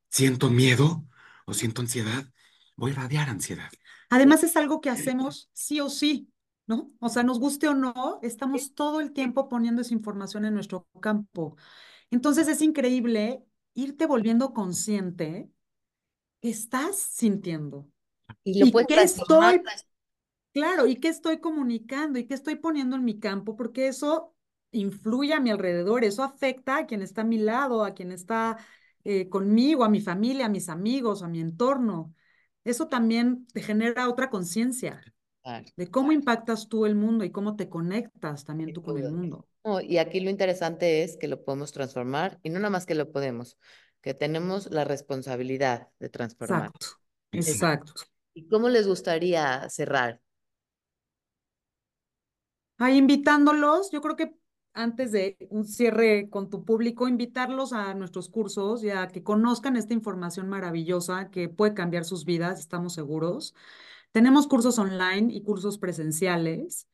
siento 0.09 0.49
miedo 0.51 1.07
o 1.45 1.53
siento 1.53 1.81
ansiedad, 1.81 2.31
voy 2.77 2.91
a 2.91 2.93
irradiar 2.93 3.29
ansiedad. 3.29 3.69
Además 4.09 4.43
es 4.43 4.55
algo 4.55 4.79
que 4.79 4.89
hacemos 4.89 5.49
sí 5.53 5.81
o 5.81 5.89
sí, 5.89 6.31
¿no? 6.65 6.91
O 6.99 7.09
sea, 7.09 7.23
nos 7.23 7.39
guste 7.39 7.67
o 7.67 7.73
no, 7.73 8.19
estamos 8.21 8.73
todo 8.73 9.01
el 9.01 9.11
tiempo 9.11 9.49
poniendo 9.49 9.81
esa 9.81 9.93
información 9.93 10.45
en 10.45 10.53
nuestro 10.53 10.87
campo. 11.01 11.57
Entonces 12.11 12.47
es 12.47 12.61
increíble 12.61 13.43
irte 13.73 14.05
volviendo 14.05 14.53
consciente 14.53 15.49
que 16.41 16.49
estás 16.49 16.97
sintiendo 16.97 17.89
Y 18.43 18.59
lo 18.59 18.67
y 18.67 18.71
puedes 18.71 18.87
qué 18.87 19.01
estoy, 19.03 19.61
claro, 20.53 20.87
y 20.87 20.97
qué 20.97 21.09
estoy 21.09 21.39
comunicando 21.39 22.19
y 22.19 22.25
qué 22.27 22.33
estoy 22.33 22.55
poniendo 22.55 22.95
en 22.95 23.05
mi 23.05 23.19
campo, 23.19 23.55
porque 23.55 23.87
eso 23.87 24.35
influye 24.71 25.33
a 25.33 25.39
mi 25.39 25.49
alrededor, 25.51 26.03
eso 26.03 26.23
afecta 26.23 26.77
a 26.77 26.85
quien 26.85 27.01
está 27.01 27.21
a 27.21 27.25
mi 27.25 27.37
lado, 27.37 27.83
a 27.83 27.93
quien 27.93 28.11
está 28.11 28.57
eh, 29.03 29.29
conmigo, 29.29 29.83
a 29.83 29.89
mi 29.89 30.01
familia, 30.01 30.47
a 30.47 30.49
mis 30.49 30.69
amigos, 30.69 31.23
a 31.23 31.27
mi 31.27 31.39
entorno. 31.39 32.13
Eso 32.67 32.87
también 32.87 33.47
te 33.53 33.61
genera 33.61 34.09
otra 34.09 34.29
conciencia 34.29 35.01
de 35.77 35.87
cómo 35.89 36.11
impactas 36.11 36.67
tú 36.67 36.85
el 36.85 36.95
mundo 36.95 37.23
y 37.23 37.31
cómo 37.31 37.55
te 37.55 37.69
conectas 37.69 38.43
también 38.43 38.73
tú 38.73 38.83
con 38.83 38.97
el 38.97 39.11
mundo. 39.11 39.47
No, 39.63 39.81
y 39.81 39.97
aquí 39.97 40.19
lo 40.19 40.29
interesante 40.29 41.03
es 41.03 41.17
que 41.17 41.27
lo 41.27 41.43
podemos 41.43 41.71
transformar 41.71 42.39
y 42.43 42.49
no 42.49 42.59
nada 42.59 42.69
más 42.69 42.85
que 42.85 42.95
lo 42.95 43.11
podemos, 43.11 43.57
que 44.01 44.13
tenemos 44.13 44.69
la 44.71 44.83
responsabilidad 44.83 45.87
de 45.99 46.09
transformar. 46.09 46.67
Exacto, 46.67 46.87
Exacto. 47.31 47.93
exacto. 47.93 48.01
¿Y 48.33 48.47
cómo 48.47 48.69
les 48.69 48.87
gustaría 48.87 49.67
cerrar? 49.69 50.21
Ahí 52.79 52.97
invitándolos, 52.97 53.89
yo 53.91 54.01
creo 54.01 54.15
que 54.15 54.33
antes 54.77 55.11
de 55.11 55.37
un 55.49 55.65
cierre 55.65 56.29
con 56.29 56.49
tu 56.49 56.63
público, 56.63 57.07
invitarlos 57.07 57.73
a 57.73 57.93
nuestros 57.95 58.29
cursos 58.29 58.83
y 58.83 58.91
a 58.91 59.07
que 59.07 59.23
conozcan 59.23 59.75
esta 59.75 59.93
información 59.93 60.47
maravillosa 60.49 61.29
que 61.31 61.49
puede 61.49 61.73
cambiar 61.73 62.05
sus 62.05 62.25
vidas, 62.25 62.59
estamos 62.59 62.93
seguros. 62.93 63.55
Tenemos 64.11 64.47
cursos 64.47 64.79
online 64.79 65.33
y 65.33 65.43
cursos 65.43 65.77
presenciales. 65.77 66.87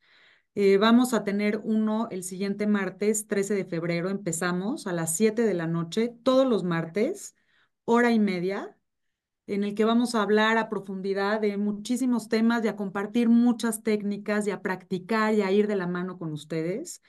Eh, 0.54 0.78
vamos 0.78 1.14
a 1.14 1.24
tener 1.24 1.60
uno 1.64 2.08
el 2.10 2.24
siguiente 2.24 2.66
martes, 2.66 3.26
13 3.26 3.54
de 3.54 3.64
febrero. 3.64 4.10
Empezamos 4.10 4.86
a 4.86 4.92
las 4.92 5.14
7 5.16 5.42
de 5.42 5.54
la 5.54 5.66
noche, 5.66 6.14
todos 6.22 6.46
los 6.46 6.64
martes, 6.64 7.36
hora 7.84 8.12
y 8.12 8.18
media 8.18 8.76
en 9.46 9.64
el 9.64 9.74
que 9.74 9.84
vamos 9.84 10.14
a 10.14 10.22
hablar 10.22 10.58
a 10.58 10.68
profundidad 10.68 11.40
de 11.40 11.56
muchísimos 11.56 12.28
temas 12.28 12.64
y 12.64 12.68
a 12.68 12.76
compartir 12.76 13.28
muchas 13.28 13.82
técnicas 13.82 14.46
y 14.46 14.50
a 14.50 14.62
practicar 14.62 15.34
y 15.34 15.42
a 15.42 15.50
ir 15.52 15.66
de 15.66 15.76
la 15.76 15.86
mano 15.86 16.18
con 16.18 16.32
ustedes. 16.32 17.02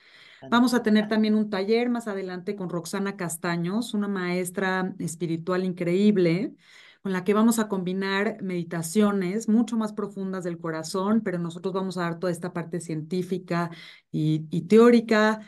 Vamos 0.49 0.73
a 0.73 0.83
tener 0.83 1.07
también 1.07 1.35
un 1.35 1.49
taller 1.49 1.89
más 1.89 2.07
adelante 2.07 2.55
con 2.55 2.69
Roxana 2.69 3.15
Castaños, 3.17 3.93
una 3.93 4.07
maestra 4.07 4.93
espiritual 4.99 5.63
increíble, 5.65 6.53
con 7.01 7.13
la 7.13 7.23
que 7.23 7.33
vamos 7.33 7.59
a 7.59 7.67
combinar 7.67 8.37
meditaciones 8.41 9.47
mucho 9.49 9.77
más 9.77 9.93
profundas 9.93 10.43
del 10.43 10.59
corazón, 10.59 11.21
pero 11.23 11.39
nosotros 11.39 11.73
vamos 11.73 11.97
a 11.97 12.01
dar 12.03 12.19
toda 12.19 12.31
esta 12.31 12.53
parte 12.53 12.79
científica 12.79 13.71
y, 14.11 14.47
y 14.51 14.63
teórica. 14.63 15.41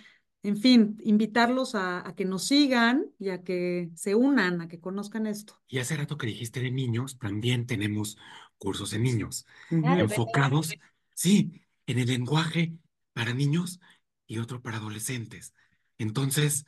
En 0.47 0.55
fin, 0.57 0.97
invitarlos 1.03 1.75
a, 1.75 2.07
a 2.07 2.15
que 2.15 2.23
nos 2.23 2.45
sigan 2.45 3.05
y 3.19 3.29
a 3.29 3.43
que 3.43 3.89
se 3.95 4.15
unan, 4.15 4.61
a 4.61 4.69
que 4.69 4.79
conozcan 4.79 5.27
esto. 5.27 5.61
Y 5.67 5.79
hace 5.79 5.97
rato 5.97 6.17
que 6.17 6.27
dijiste 6.27 6.61
de 6.61 6.71
niños, 6.71 7.19
también 7.19 7.67
tenemos 7.67 8.17
cursos 8.57 8.91
de 8.91 8.99
niños 8.99 9.45
enfocados, 9.69 10.73
sí, 11.13 11.51
en 11.85 11.99
el 11.99 12.07
lenguaje 12.07 12.73
para 13.11 13.33
niños 13.33 13.81
y 14.25 14.39
otro 14.39 14.61
para 14.61 14.77
adolescentes. 14.77 15.53
Entonces, 15.97 16.65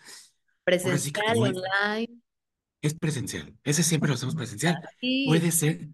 ahora 0.83 0.97
sí 0.97 1.11
que 1.11 1.21
Presencial, 1.21 1.37
online. 1.55 2.21
es 2.81 2.93
presencial, 2.93 3.55
ese 3.63 3.83
siempre 3.83 4.09
lo 4.09 4.15
hacemos 4.15 4.35
presencial. 4.35 4.81
Sí, 4.99 5.25
Puede 5.27 5.51
ser 5.51 5.87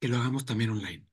que 0.00 0.08
lo 0.08 0.16
hagamos 0.18 0.44
también 0.44 0.70
online. 0.70 1.06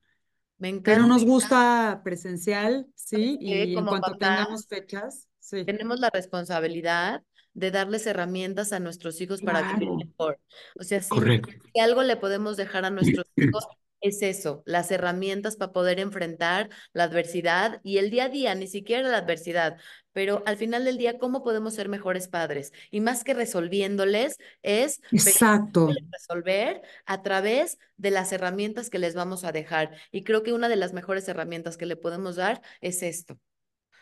Me 0.58 0.68
Pero 0.82 1.02
encanta. 1.02 1.06
nos 1.06 1.24
gusta 1.24 2.00
presencial, 2.04 2.86
sí, 2.94 3.38
que 3.46 3.66
y 3.66 3.76
en 3.76 3.86
cuanto 3.86 4.12
papás 4.12 4.18
tengamos 4.18 4.66
fechas, 4.68 5.28
sí. 5.38 5.64
tenemos 5.64 6.00
la 6.00 6.10
responsabilidad 6.10 7.22
de 7.54 7.70
darles 7.70 8.06
herramientas 8.06 8.72
a 8.72 8.80
nuestros 8.80 9.20
hijos 9.20 9.42
para 9.42 9.62
vivir 9.62 9.88
Claro. 9.88 9.96
mejor. 9.96 10.40
O 10.78 10.84
sea, 10.84 11.02
si, 11.02 11.24
si 11.72 11.80
algo 11.80 12.02
le 12.02 12.16
podemos 12.16 12.56
dejar 12.56 12.84
a 12.84 12.90
nuestros 12.90 13.26
hijos 13.36 13.66
es 14.04 14.22
eso, 14.22 14.62
las 14.66 14.90
herramientas 14.90 15.56
para 15.56 15.72
poder 15.72 15.98
enfrentar 15.98 16.68
la 16.92 17.04
adversidad 17.04 17.80
y 17.82 17.98
el 17.98 18.10
día 18.10 18.24
a 18.24 18.28
día, 18.28 18.54
ni 18.54 18.66
siquiera 18.66 19.08
la 19.08 19.18
adversidad, 19.18 19.78
pero 20.12 20.42
al 20.46 20.56
final 20.56 20.84
del 20.84 20.98
día, 20.98 21.18
¿cómo 21.18 21.42
podemos 21.42 21.74
ser 21.74 21.88
mejores 21.88 22.28
padres? 22.28 22.72
Y 22.90 23.00
más 23.00 23.24
que 23.24 23.34
resolviéndoles, 23.34 24.38
es 24.62 25.00
Exacto. 25.10 25.90
resolver 26.12 26.82
a 27.06 27.22
través 27.22 27.78
de 27.96 28.10
las 28.10 28.30
herramientas 28.32 28.90
que 28.90 28.98
les 28.98 29.14
vamos 29.14 29.42
a 29.44 29.52
dejar. 29.52 29.90
Y 30.12 30.22
creo 30.22 30.42
que 30.42 30.52
una 30.52 30.68
de 30.68 30.76
las 30.76 30.92
mejores 30.92 31.26
herramientas 31.28 31.76
que 31.76 31.86
le 31.86 31.96
podemos 31.96 32.36
dar 32.36 32.62
es 32.80 33.02
esto. 33.02 33.40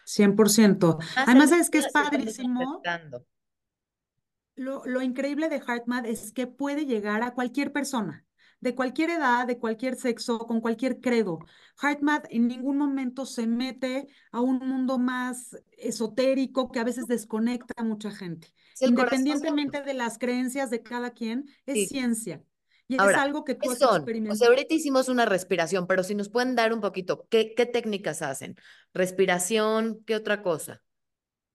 100%. 0.05 0.98
Además, 1.16 1.53
es 1.53 1.70
que 1.70 1.78
es 1.78 1.88
padrísimo. 1.92 2.82
Lo, 4.55 4.82
lo 4.84 5.00
increíble 5.00 5.48
de 5.48 5.61
HeartMath 5.61 6.07
es 6.07 6.32
que 6.32 6.46
puede 6.46 6.84
llegar 6.84 7.22
a 7.22 7.32
cualquier 7.32 7.72
persona 7.72 8.26
de 8.62 8.76
cualquier 8.76 9.10
edad, 9.10 9.46
de 9.46 9.58
cualquier 9.58 9.96
sexo, 9.96 10.38
con 10.38 10.60
cualquier 10.60 11.00
credo. 11.00 11.40
HeartMath 11.82 12.26
en 12.30 12.46
ningún 12.46 12.78
momento 12.78 13.26
se 13.26 13.46
mete 13.46 14.06
a 14.30 14.40
un 14.40 14.60
mundo 14.60 14.98
más 14.98 15.58
esotérico 15.76 16.70
que 16.70 16.78
a 16.78 16.84
veces 16.84 17.06
desconecta 17.06 17.74
a 17.76 17.84
mucha 17.84 18.12
gente. 18.12 18.54
Independientemente 18.80 19.82
de 19.82 19.94
las 19.94 20.16
creencias 20.16 20.70
de 20.70 20.80
cada 20.80 21.10
quien, 21.10 21.46
es 21.66 21.88
ciencia. 21.88 22.40
Y 22.86 22.94
es 22.94 23.00
algo 23.00 23.44
que 23.44 23.56
tú 23.56 23.68
has 23.70 23.82
experimentado. 23.82 24.34
O 24.34 24.38
sea, 24.38 24.48
ahorita 24.48 24.74
hicimos 24.74 25.08
una 25.08 25.24
respiración, 25.24 25.88
pero 25.88 26.04
si 26.04 26.14
nos 26.14 26.28
pueden 26.28 26.54
dar 26.54 26.72
un 26.72 26.80
poquito, 26.80 27.26
¿qué, 27.30 27.54
qué 27.56 27.66
técnicas 27.66 28.22
hacen? 28.22 28.54
Respiración, 28.94 30.04
¿qué 30.06 30.14
otra 30.14 30.42
cosa? 30.42 30.82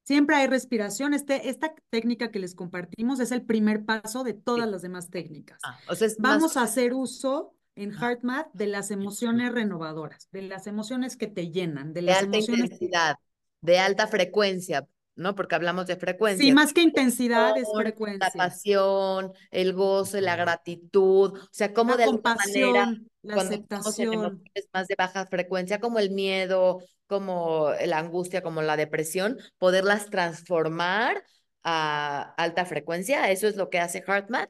Siempre 0.07 0.37
hay 0.37 0.47
respiración. 0.47 1.13
Este, 1.13 1.49
esta 1.49 1.75
técnica 1.89 2.31
que 2.31 2.39
les 2.39 2.55
compartimos 2.55 3.19
es 3.19 3.33
el 3.33 3.41
primer 3.41 3.83
paso 3.83 4.23
de 4.23 4.33
todas 4.33 4.69
las 4.69 4.81
demás 4.81 5.09
técnicas. 5.09 5.59
Ah, 5.65 5.77
Vamos 6.19 6.55
a 6.55 6.61
hacer 6.61 6.93
uso 6.93 7.53
en 7.75 7.91
HeartMath 7.91 8.47
de 8.53 8.67
las 8.67 8.89
emociones 8.89 9.51
renovadoras, 9.51 10.29
de 10.31 10.43
las 10.43 10.65
emociones 10.65 11.17
que 11.17 11.27
te 11.27 11.51
llenan, 11.51 11.91
de, 11.91 12.03
las 12.03 12.19
alta 12.19 12.37
emociones 12.37 12.71
intensidad, 12.71 13.17
de 13.59 13.79
alta 13.79 14.07
frecuencia, 14.07 14.87
¿no? 15.17 15.35
Porque 15.35 15.55
hablamos 15.55 15.87
de 15.87 15.97
frecuencia. 15.97 16.45
Sí, 16.45 16.53
más 16.53 16.71
que 16.71 16.81
intensidad 16.81 17.57
es 17.57 17.67
frecuencia. 17.75 18.29
La 18.33 18.45
pasión, 18.45 19.33
el 19.51 19.73
gozo, 19.73 20.21
la 20.21 20.35
gratitud, 20.35 21.37
o 21.37 21.49
sea, 21.51 21.73
como 21.73 21.97
de 21.97 22.03
alguna 22.03 22.35
manera 22.35 22.93
la 23.23 23.33
cuando 23.33 23.55
aceptación. 23.55 24.43
es 24.53 24.69
más 24.73 24.87
de 24.87 24.95
baja 24.97 25.25
frecuencia, 25.25 25.79
como 25.79 25.99
el 25.99 26.11
miedo, 26.11 26.81
como 27.07 27.71
la 27.85 27.97
angustia, 27.97 28.41
como 28.41 28.61
la 28.61 28.77
depresión, 28.77 29.37
poderlas 29.57 30.09
transformar 30.09 31.23
a 31.63 32.33
alta 32.37 32.65
frecuencia, 32.65 33.29
eso 33.31 33.47
es 33.47 33.57
lo 33.57 33.69
que 33.69 33.79
hace 33.79 34.03
HeartMath. 34.05 34.49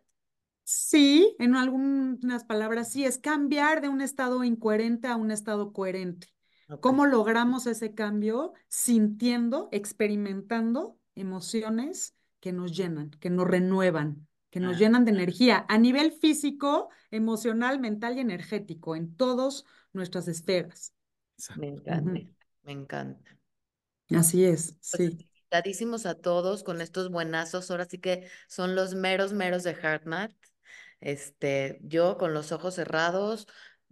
Sí, 0.64 1.34
en 1.40 1.56
algunas 1.56 2.44
palabras 2.44 2.92
sí, 2.92 3.06
es 3.06 3.18
cambiar 3.18 3.80
de 3.82 3.88
un 3.88 4.02
estado 4.02 4.44
incoherente 4.44 5.08
a 5.08 5.16
un 5.16 5.32
estado 5.32 5.72
coherente. 5.72 6.28
¿Cómo 6.82 7.06
logramos 7.06 7.66
ese 7.66 7.94
cambio? 7.94 8.54
Sintiendo, 8.68 9.70
experimentando 9.72 11.00
emociones 11.16 12.16
que 12.40 12.52
nos 12.52 12.76
llenan, 12.76 13.12
que 13.12 13.30
nos 13.30 13.48
renuevan, 13.48 14.28
que 14.50 14.60
nos 14.60 14.76
ah. 14.76 14.80
llenan 14.80 15.06
de 15.06 15.12
energía 15.12 15.66
a 15.70 15.78
nivel 15.78 16.12
físico, 16.12 16.90
emocional, 17.10 17.80
mental 17.80 18.18
y 18.18 18.22
energético, 18.22 18.96
en 18.96 19.16
todas 19.16 19.64
nuestras 19.94 20.28
esferas. 20.28 20.94
Me 21.56 21.68
encanta, 21.68 22.12
me 22.64 22.72
encanta. 22.72 23.38
Así 24.10 24.46
es, 24.46 24.78
pues, 24.92 25.12
sí. 25.12 25.28
Invitadísimos 25.50 26.06
a 26.06 26.16
todos 26.16 26.64
con 26.64 26.82
estos 26.82 27.10
buenazos, 27.10 27.72
ahora 27.72 27.86
sí 27.86 28.00
que 28.00 28.30
son 28.48 28.76
los 28.76 28.96
meros, 28.96 29.34
meros 29.34 29.64
de 29.64 29.72
HeartMath. 29.74 30.34
Este, 31.00 31.80
yo 31.84 32.18
con 32.18 32.34
los 32.34 32.52
ojos 32.52 32.76
cerrados, 32.76 33.48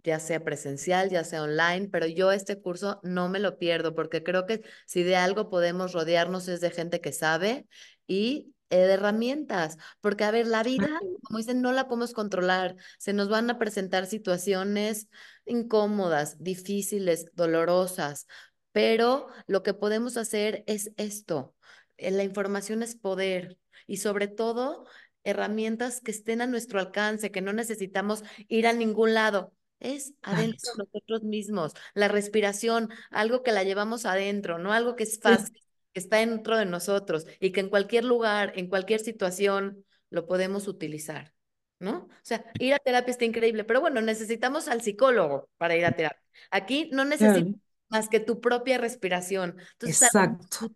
ya 0.06 0.20
sea 0.20 0.44
presencial, 0.44 1.10
ya 1.10 1.24
sea 1.24 1.42
online, 1.42 1.88
pero 1.90 2.06
yo 2.06 2.30
este 2.30 2.60
curso 2.60 3.00
no 3.02 3.28
me 3.28 3.40
lo 3.40 3.58
pierdo 3.58 3.94
porque 3.94 4.22
creo 4.22 4.46
que 4.46 4.62
si 4.86 5.02
de 5.02 5.16
algo 5.16 5.50
podemos 5.50 5.92
rodearnos 5.92 6.46
es 6.46 6.60
de 6.60 6.70
gente 6.70 7.00
que 7.00 7.12
sabe 7.12 7.66
y 8.06 8.54
eh, 8.70 8.78
de 8.78 8.92
herramientas, 8.94 9.78
porque 10.00 10.22
a 10.24 10.30
ver, 10.30 10.46
la 10.46 10.62
vida, 10.62 10.88
como 11.24 11.38
dicen, 11.38 11.60
no 11.60 11.72
la 11.72 11.88
podemos 11.88 12.12
controlar, 12.12 12.76
se 12.98 13.12
nos 13.12 13.28
van 13.28 13.50
a 13.50 13.58
presentar 13.58 14.06
situaciones 14.06 15.08
incómodas, 15.44 16.36
difíciles, 16.38 17.26
dolorosas, 17.34 18.26
pero 18.70 19.26
lo 19.48 19.64
que 19.64 19.74
podemos 19.74 20.16
hacer 20.16 20.62
es 20.68 20.92
esto, 20.96 21.54
eh, 21.96 22.12
la 22.12 22.22
información 22.22 22.82
es 22.84 22.94
poder 22.94 23.58
y 23.88 23.96
sobre 23.96 24.28
todo 24.28 24.86
herramientas 25.24 26.00
que 26.00 26.12
estén 26.12 26.40
a 26.42 26.46
nuestro 26.46 26.78
alcance, 26.78 27.32
que 27.32 27.40
no 27.40 27.52
necesitamos 27.52 28.22
ir 28.46 28.68
a 28.68 28.72
ningún 28.72 29.14
lado 29.14 29.55
es 29.80 30.14
adentro 30.22 30.72
de 30.72 30.84
nosotros 30.84 31.22
mismos. 31.22 31.72
La 31.94 32.08
respiración, 32.08 32.90
algo 33.10 33.42
que 33.42 33.52
la 33.52 33.64
llevamos 33.64 34.06
adentro, 34.06 34.58
no 34.58 34.72
algo 34.72 34.96
que 34.96 35.04
es 35.04 35.18
fácil, 35.20 35.62
que 35.92 36.00
está 36.00 36.18
dentro 36.18 36.56
de 36.56 36.66
nosotros 36.66 37.26
y 37.40 37.52
que 37.52 37.60
en 37.60 37.68
cualquier 37.68 38.04
lugar, 38.04 38.52
en 38.56 38.68
cualquier 38.68 39.00
situación, 39.00 39.84
lo 40.10 40.26
podemos 40.26 40.68
utilizar, 40.68 41.34
¿no? 41.78 42.08
O 42.08 42.10
sea, 42.22 42.44
ir 42.58 42.74
a 42.74 42.78
terapia 42.78 43.10
está 43.10 43.24
increíble, 43.24 43.64
pero 43.64 43.80
bueno, 43.80 44.00
necesitamos 44.00 44.68
al 44.68 44.82
psicólogo 44.82 45.48
para 45.58 45.76
ir 45.76 45.84
a 45.84 45.92
terapia. 45.92 46.22
Aquí 46.50 46.90
no 46.92 47.04
necesitamos 47.04 47.60
más 47.88 48.08
que 48.08 48.20
tu 48.20 48.40
propia 48.40 48.78
respiración. 48.78 49.56
Entonces, 49.72 50.02
Exacto. 50.02 50.70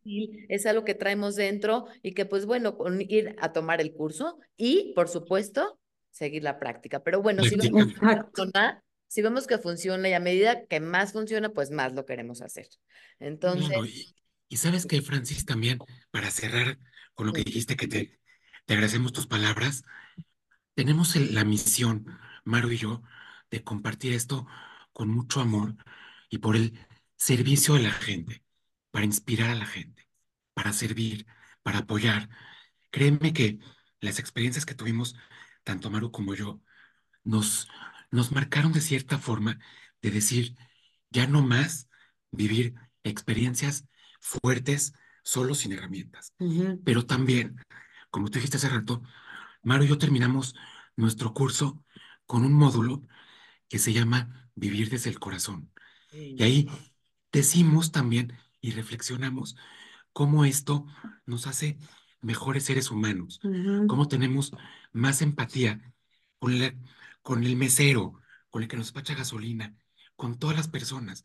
Es 0.49 0.67
algo, 0.67 0.85
que 0.85 0.95
traemos 0.95 1.37
dentro 1.37 1.87
y 2.03 2.13
que, 2.13 2.25
pues 2.25 2.47
bueno, 2.47 2.77
con 2.77 3.01
ir 3.01 3.37
a 3.41 3.53
tomar 3.53 3.81
el 3.81 3.93
curso 3.93 4.39
y, 4.57 4.93
por 4.95 5.09
supuesto, 5.09 5.81
seguir 6.11 6.45
la 6.45 6.59
práctica. 6.59 7.03
Pero 7.03 7.23
bueno, 7.23 7.43
si 7.43 7.57
no 7.57 7.65
si 9.11 9.23
vemos 9.23 9.49
que 9.49 9.59
funciona 9.59 10.09
y 10.09 10.13
a 10.13 10.21
medida 10.21 10.67
que 10.67 10.79
más 10.79 11.13
funciona, 11.13 11.49
pues 11.49 11.73
más 11.73 11.93
lo 11.95 12.07
queremos 12.07 12.43
hacer. 12.43 12.69
Entonces. 13.19 14.15
y, 14.49 14.57
sabes 14.57 14.87
que, 14.87 15.03
Francis, 15.03 15.45
también, 15.45 15.79
para 16.13 16.31
cerrar 16.31 16.79
con 17.15 17.27
lo 17.27 17.33
que 17.33 17.43
dijiste, 17.43 17.75
que 17.75 17.89
te, 17.89 18.21
te 18.67 18.75
agradecemos 18.75 19.13
tus 19.13 19.27
palabras, 19.27 19.83
tenemos 20.77 21.17
la 21.17 21.45
misión, 21.45 22.07
Maru 22.45 22.71
y 22.71 22.77
yo, 22.77 23.03
de 23.51 23.65
compartir 23.65 24.13
esto 24.13 24.47
con 24.93 25.09
mucho 25.09 25.41
amor 25.41 25.75
y 26.29 26.39
por 26.39 26.55
el 26.55 26.79
servicio 27.17 27.75
a 27.75 27.81
la 27.81 27.91
gente, 27.91 28.45
para 28.93 29.07
inspirar 29.07 29.51
a 29.51 29.57
la 29.57 29.67
gente, 29.67 30.09
para 30.55 30.73
servir, 30.73 31.27
para 31.65 31.81
apoyar. 31.81 32.29
Créeme 32.93 33.33
que 33.33 33.59
las 34.01 34.21
experiencias 34.21 34.65
que 34.65 34.77
tuvimos, 34.77 35.17
tanto 35.65 35.91
Maru 35.91 36.13
como 36.13 36.37
yo, 36.37 36.63
nos, 37.25 37.69
nos 38.11 38.33
marcaron 38.33 38.73
de 38.73 38.81
cierta 38.81 39.19
forma 39.19 39.59
de 40.03 40.11
decir, 40.11 40.57
ya 41.11 41.27
no 41.27 41.43
más 41.43 41.89
vivir 42.31 42.75
experiencias 43.05 43.87
fuertes 44.21 44.93
solo 45.23 45.55
sin 45.55 45.73
herramientas. 45.73 46.35
Pero 46.85 47.07
también, 47.07 47.57
como 48.11 48.29
tú 48.29 48.39
dijiste 48.39 48.57
hace 48.57 48.69
rato, 48.69 49.03
Mario 49.63 49.87
y 49.87 49.89
yo 49.89 49.99
terminamos 49.99 50.55
nuestro 50.97 51.33
curso 51.35 51.85
con 52.27 52.45
un 52.45 52.53
módulo 52.53 53.03
que 53.69 53.79
se 53.79 53.93
llama 53.93 54.51
Vivir 54.55 54.91
desde 54.91 55.11
el 55.11 55.19
corazón. 55.19 55.71
Y 56.13 56.43
ahí 56.43 56.69
decimos 57.33 57.93
también 57.93 58.37
y 58.61 58.73
reflexionamos 58.73 59.57
cómo 60.13 60.45
esto 60.45 60.87
nos 61.27 61.47
hace 61.47 61.79
mejores 62.21 62.65
seres 62.65 62.91
humanos, 62.91 63.41
cómo 63.87 64.09
tenemos 64.09 64.53
más 64.93 65.23
empatía 65.23 65.95
con 66.39 66.59
la, 66.59 66.75
con 67.23 67.45
el 67.45 67.57
mesero, 67.57 68.21
con 68.51 68.63
el 68.63 68.69
que 68.69 68.77
nos 68.77 68.87
despacha 68.87 69.15
gasolina, 69.15 69.75
con 70.17 70.39
todas 70.39 70.57
las 70.57 70.69
personas, 70.69 71.25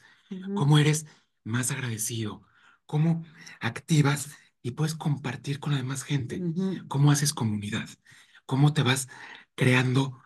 cómo 0.55 0.77
eres 0.77 1.05
más 1.43 1.71
agradecido, 1.71 2.43
cómo 2.85 3.25
activas 3.59 4.29
y 4.61 4.71
puedes 4.71 4.95
compartir 4.95 5.59
con 5.59 5.71
la 5.71 5.77
demás 5.77 6.03
gente, 6.03 6.41
cómo 6.87 7.11
haces 7.11 7.33
comunidad, 7.33 7.89
cómo 8.45 8.73
te 8.73 8.83
vas 8.83 9.07
creando 9.55 10.21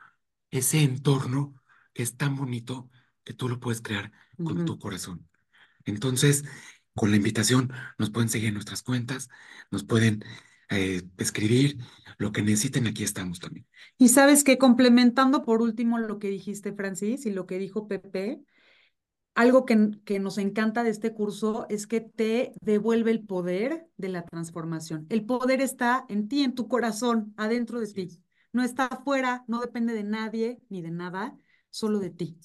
ese 0.51 0.83
entorno 0.83 1.55
que 1.93 2.03
es 2.03 2.15
tan 2.15 2.35
bonito 2.35 2.89
que 3.23 3.33
tú 3.33 3.49
lo 3.49 3.59
puedes 3.59 3.81
crear 3.81 4.11
con 4.37 4.65
tu 4.65 4.79
corazón. 4.79 5.27
Entonces, 5.85 6.45
con 6.93 7.11
la 7.11 7.17
invitación, 7.17 7.71
nos 7.97 8.09
pueden 8.09 8.29
seguir 8.29 8.49
en 8.49 8.55
nuestras 8.55 8.83
cuentas, 8.83 9.29
nos 9.71 9.83
pueden 9.83 10.23
eh, 10.69 11.01
escribir, 11.17 11.77
lo 12.17 12.31
que 12.31 12.41
necesiten, 12.41 12.85
aquí 12.87 13.03
estamos 13.03 13.39
también. 13.39 13.65
Y 13.97 14.09
sabes 14.09 14.43
que 14.43 14.57
complementando 14.57 15.43
por 15.43 15.61
último 15.61 15.97
lo 15.97 16.19
que 16.19 16.29
dijiste, 16.29 16.73
Francis, 16.73 17.25
y 17.25 17.31
lo 17.31 17.45
que 17.45 17.57
dijo 17.57 17.87
Pepe, 17.87 18.41
algo 19.35 19.65
que, 19.65 19.91
que, 20.03 20.19
nos 20.19 20.37
encanta 20.37 20.83
de 20.83 20.89
este 20.89 21.13
curso 21.13 21.65
es 21.69 21.87
que 21.87 22.01
te 22.01 22.53
devuelve 22.61 23.11
el 23.11 23.25
poder 23.25 23.87
de 23.95 24.09
la 24.09 24.25
transformación. 24.25 25.07
El 25.09 25.25
poder 25.25 25.61
está 25.61 26.05
en 26.09 26.27
ti, 26.27 26.43
en 26.43 26.55
tu 26.55 26.67
corazón, 26.67 27.33
adentro 27.37 27.79
de 27.79 27.87
ti. 27.87 28.21
No 28.51 28.63
está 28.63 28.85
afuera, 28.87 29.45
no 29.47 29.61
depende 29.61 29.93
de 29.93 30.03
nadie 30.03 30.59
ni 30.69 30.81
de 30.81 30.91
nada, 30.91 31.37
solo 31.69 31.99
de 31.99 32.09
ti 32.09 32.37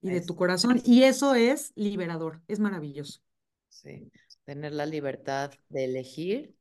y 0.00 0.10
de 0.10 0.20
tu 0.20 0.36
corazón. 0.36 0.80
Y 0.84 1.02
eso 1.02 1.34
es 1.34 1.72
liberador, 1.74 2.42
es 2.48 2.60
maravilloso. 2.60 3.20
Sí, 3.68 4.10
tener 4.44 4.72
la 4.72 4.86
libertad 4.86 5.52
de 5.68 5.84
elegir 5.84 6.57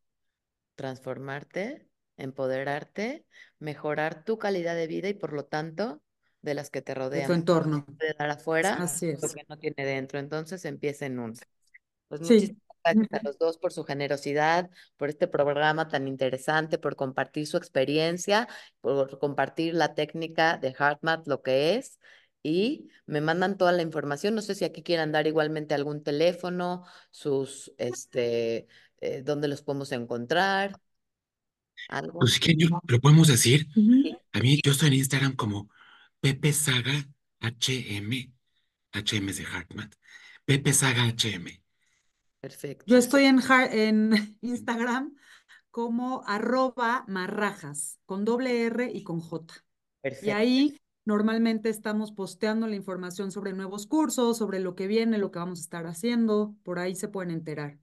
transformarte, 0.77 1.89
empoderarte, 2.17 3.25
mejorar 3.59 4.23
tu 4.23 4.37
calidad 4.37 4.75
de 4.77 4.87
vida 4.87 5.09
y 5.09 5.13
por 5.13 5.33
lo 5.33 5.45
tanto 5.45 6.01
de 6.41 6.53
las 6.53 6.69
que 6.69 6.81
te 6.81 6.93
de 6.93 6.99
rodean. 6.99 7.27
tu 7.27 7.33
entorno. 7.33 7.85
Puede 7.97 8.13
dar 8.17 8.29
afuera 8.31 8.83
Así 8.83 9.11
lo 9.21 9.29
que 9.29 9.43
no 9.49 9.57
tiene 9.57 9.85
dentro. 9.85 10.19
Entonces 10.19 10.63
empieza 10.65 11.05
en 11.07 11.19
uno. 11.19 11.33
Pues 12.07 12.21
Sí. 12.21 12.25
muchísimas 12.25 12.61
gracias 12.83 13.07
a 13.11 13.23
los 13.23 13.37
dos 13.37 13.57
por 13.57 13.73
su 13.73 13.83
generosidad, 13.83 14.69
por 14.95 15.09
este 15.09 15.27
programa 15.27 15.89
tan 15.89 16.07
interesante, 16.07 16.77
por 16.77 16.95
compartir 16.95 17.45
su 17.47 17.57
experiencia, 17.57 18.47
por 18.81 19.19
compartir 19.19 19.73
la 19.73 19.93
técnica 19.95 20.57
de 20.57 20.69
HeartMath, 20.77 21.27
lo 21.27 21.41
que 21.41 21.75
es. 21.75 21.99
Y 22.43 22.89
me 23.05 23.19
mandan 23.19 23.57
toda 23.57 23.73
la 23.73 23.81
información. 23.81 24.35
No 24.35 24.41
sé 24.41 24.55
si 24.55 24.63
aquí 24.63 24.83
quieran 24.83 25.11
dar 25.11 25.27
igualmente 25.27 25.73
algún 25.75 26.01
teléfono, 26.03 26.85
sus, 27.11 27.73
este, 27.77 28.67
eh, 29.01 29.21
dónde 29.23 29.47
los 29.47 29.61
podemos 29.61 29.91
encontrar, 29.91 30.79
algo. 31.89 32.19
Pues 32.19 32.33
si 32.33 32.39
quieren, 32.39 32.59
yo 32.59 32.81
lo 32.87 32.99
podemos 32.99 33.27
decir. 33.27 33.67
A 34.33 34.39
mí, 34.39 34.59
yo 34.63 34.71
estoy 34.71 34.89
en 34.89 34.93
Instagram 34.95 35.35
como 35.35 35.69
Pepe 36.19 36.53
Saga 36.53 37.07
HM. 37.39 38.33
HM 38.93 39.29
es 39.29 39.37
de 39.37 39.45
Hartman. 39.45 39.89
Pepe 40.45 40.73
Saga 40.73 41.05
HM. 41.05 41.61
Perfecto. 42.39 42.85
Yo 42.87 42.97
estoy 42.97 43.25
en, 43.25 43.39
en 43.71 44.37
Instagram 44.41 45.15
como 45.71 46.23
arroba 46.25 47.05
marrajas, 47.07 47.99
con 48.05 48.25
doble 48.25 48.65
R 48.65 48.89
y 48.91 49.03
con 49.03 49.19
J. 49.19 49.53
Y 49.53 50.01
Perfecto. 50.01 50.35
ahí 50.35 50.77
normalmente 51.05 51.69
estamos 51.69 52.11
posteando 52.11 52.67
la 52.67 52.75
información 52.75 53.31
sobre 53.31 53.53
nuevos 53.53 53.87
cursos, 53.87 54.37
sobre 54.37 54.59
lo 54.59 54.75
que 54.75 54.87
viene, 54.87 55.17
lo 55.17 55.31
que 55.31 55.39
vamos 55.39 55.59
a 55.59 55.61
estar 55.63 55.85
haciendo. 55.85 56.55
Por 56.63 56.79
ahí 56.79 56.95
se 56.95 57.07
pueden 57.07 57.31
enterar. 57.31 57.79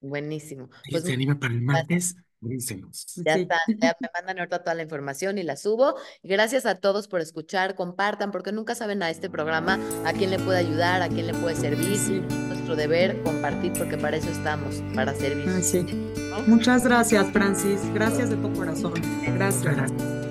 Buenísimo. 0.00 0.68
Si 0.84 0.90
Pues 0.92 1.04
se 1.04 1.12
anima 1.12 1.38
para 1.38 1.54
el 1.54 1.62
martes, 1.62 2.16
avísenos. 2.42 3.06
Ya 3.24 3.34
Sí. 3.34 3.40
está, 3.42 3.56
ya 3.80 3.96
me 4.00 4.08
mandan 4.14 4.38
ahorita 4.38 4.62
toda 4.62 4.74
la 4.74 4.82
información 4.82 5.38
y 5.38 5.42
la 5.42 5.56
subo. 5.56 5.96
Y 6.22 6.28
Gracias 6.28 6.66
a 6.66 6.76
todos 6.76 7.08
por 7.08 7.20
escuchar, 7.20 7.74
compartan, 7.74 8.30
porque 8.30 8.52
nunca 8.52 8.74
saben 8.74 9.02
a 9.02 9.10
este 9.10 9.30
programa 9.30 9.80
a 10.04 10.12
quién 10.12 10.30
le 10.30 10.38
puede 10.38 10.58
ayudar, 10.58 11.02
a 11.02 11.08
quién 11.08 11.26
le 11.26 11.34
puede 11.34 11.56
servir. 11.56 11.96
Sí. 11.98 12.20
Nuestro 12.48 12.76
deber 12.76 13.22
compartir, 13.22 13.72
porque 13.72 13.96
para 13.96 14.16
eso 14.16 14.28
estamos, 14.30 14.82
para 14.94 15.14
servir. 15.14 15.46
Ah, 15.48 15.60
sí. 15.62 15.82
¿no? 15.82 16.42
Muchas 16.46 16.84
gracias, 16.84 17.26
Francis. 17.32 17.80
Gracias 17.94 18.30
de 18.30 18.36
todo 18.36 18.52
corazón. 18.52 18.94
Gracias. 19.34 20.25